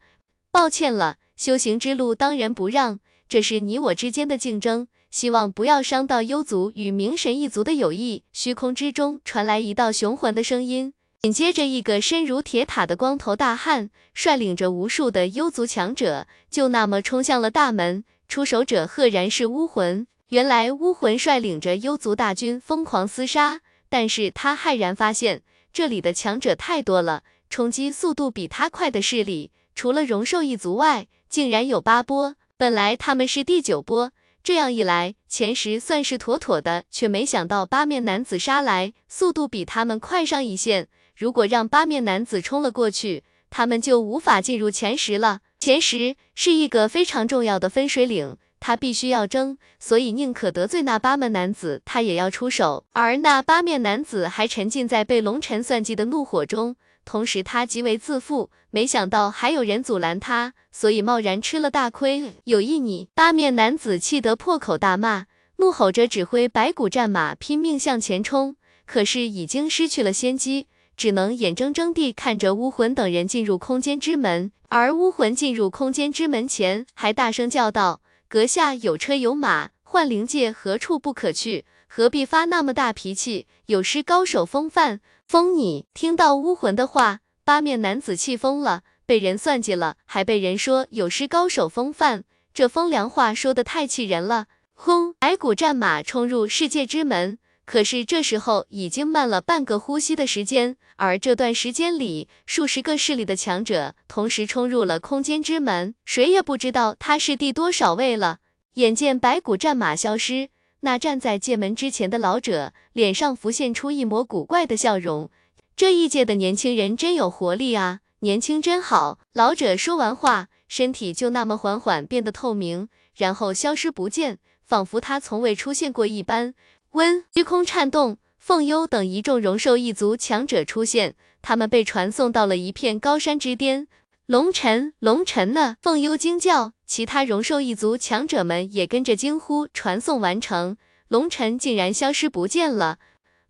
[0.51, 1.15] 抱歉了。
[1.35, 8.23] 修行之路当仁不让，这是你我之间的竞争，希望不要伤到幽族与明神一族的友谊。
[8.33, 10.91] 虚空之中传来一道雄浑的声音，
[11.21, 18.03] 紧接着一个身如铁塔的光头大汉，率领着无数的幽族强者，就那么冲向了大门。
[18.27, 20.07] 出手者赫然是巫魂。
[20.29, 27.21] 原来巫魂率领着幽族大军疯狂厮杀，但是他骇然发现这里的强者太多了，
[27.51, 32.35] 冲击速度比他快的势力，除了荣兽一族外，竟然有八波。
[32.57, 34.11] 本来他们是第九波，
[34.43, 40.89] 这样一来前十算是妥妥的，却没想到八面男子杀来，速度比他们快上一线。
[41.15, 45.39] 如果让八面男子冲了过去，他们就无法进入前十了。
[45.61, 52.85] 前十是一个非常重要的分水岭，他必须要争，所以宁可得罪那八面男子，他也要出手。
[52.91, 56.75] 而那八面男子还沉浸在被龙尘算计的怒火中，
[57.05, 62.33] 同时他极为自负，没想到还有人阻拦他，所以贸然吃了大亏。
[62.45, 63.09] 有一你！
[63.13, 65.25] 八面男子气得破口大骂，
[65.57, 68.55] 怒吼着指挥白骨战马拼命向前冲，
[68.85, 70.67] 可是已经失去了先机。
[70.95, 81.65] 只能眼睁睁地看着巫魂等人进入空间之门，而巫魂进入空间之门前，还大声叫道：“阁下有车有马，幻灵界何处不可去？
[81.95, 83.45] 何必发那么大脾气？
[83.67, 84.99] 有失高手风范。”
[85.29, 85.85] 疯你！
[85.93, 94.47] 听到巫魂的话，八面男子气疯了，被人算计了，还被人说有失高手风范，这风凉话说的太气人了。
[94.73, 95.13] 轰！
[95.19, 97.37] 白骨战马冲入世界之门。
[97.65, 108.39] 可是这时候已经慢了半个呼吸的时间，而这段时间里，数十个势力的强者同时冲入了空间之门，谁也不知道他是第多少位了。
[108.73, 110.49] 眼见白骨战马消失，
[110.85, 115.29] 那站在界门之前的老者脸上浮现出一抹古怪的笑容。
[115.77, 119.17] 这一届的年轻人真有活力啊，年轻真好。
[119.31, 126.53] 老者说完话，身体就那么缓缓变得透明，然后消失不见，仿佛他从未出现过一般。
[126.91, 133.87] 温虚空颤动，凤幽等一众荣兽一族强者出现，他们被传送到了一片高山之巅。
[134.25, 135.75] 龙尘，龙尘呢？
[135.81, 139.67] 凤幽惊叫，其他荣兽一族强者们也跟着惊呼。
[139.73, 140.77] 传送完成，
[141.09, 142.99] 龙尘竟然消失不见了。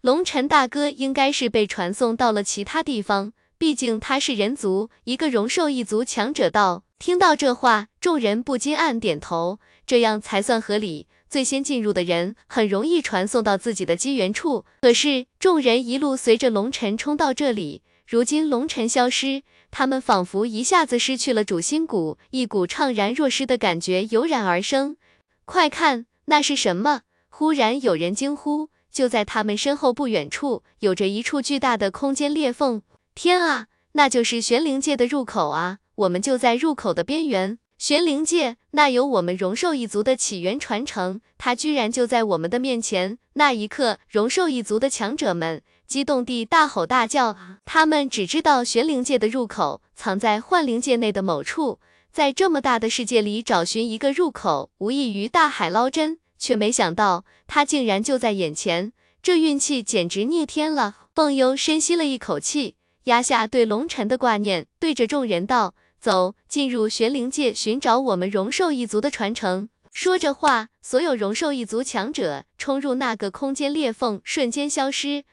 [0.02, 4.90] 龙尘大哥应该是被传送到了其他地方，毕竟他是人族。
[5.04, 6.84] 一个荣兽一族强者道。
[6.98, 11.06] 听到这话，众人不禁暗点头，这样才算合理。
[11.30, 19.44] 最先进入的人很容易传送到自己的机缘处，可是众人一路随着龙尘冲到这里，如今龙尘消失，
[19.76, 24.98] 他们仿佛一下子失去了主心骨，一股怅然若失的感觉油然而生。
[25.46, 27.02] 快看，那是什么？
[27.30, 32.84] 忽然有人惊呼，就在他们身后不远处，有着一处巨大的空间裂缝。
[33.16, 35.80] 天啊，那就是玄灵界的入口啊！
[35.96, 37.58] 我们就在入口的边缘。
[37.80, 43.18] 玄灵界，那有我们荣兽一族的起源传承，它居然就在我们的面前。
[43.34, 45.64] 那一刻，荣兽一族的强者们
[45.94, 47.38] 激动地大吼大叫。
[47.66, 51.80] 他们只知道玄灵界的入口藏在幻灵界内的某处，
[52.12, 58.92] 在这么大的世界里找寻一个入口，无异于大海捞针，却没想到它竟然就在眼前。
[59.22, 60.96] 这运气简直逆天了！
[61.14, 65.76] 凤幽深吸了一口气，压下对龙尘的挂念，对着众人道。
[66.02, 69.70] 走进入玄灵界，寻找我们荣兽一族的传承。
[69.94, 75.24] 说着话，所有荣兽一族强者冲入那个空间裂缝，瞬间消失。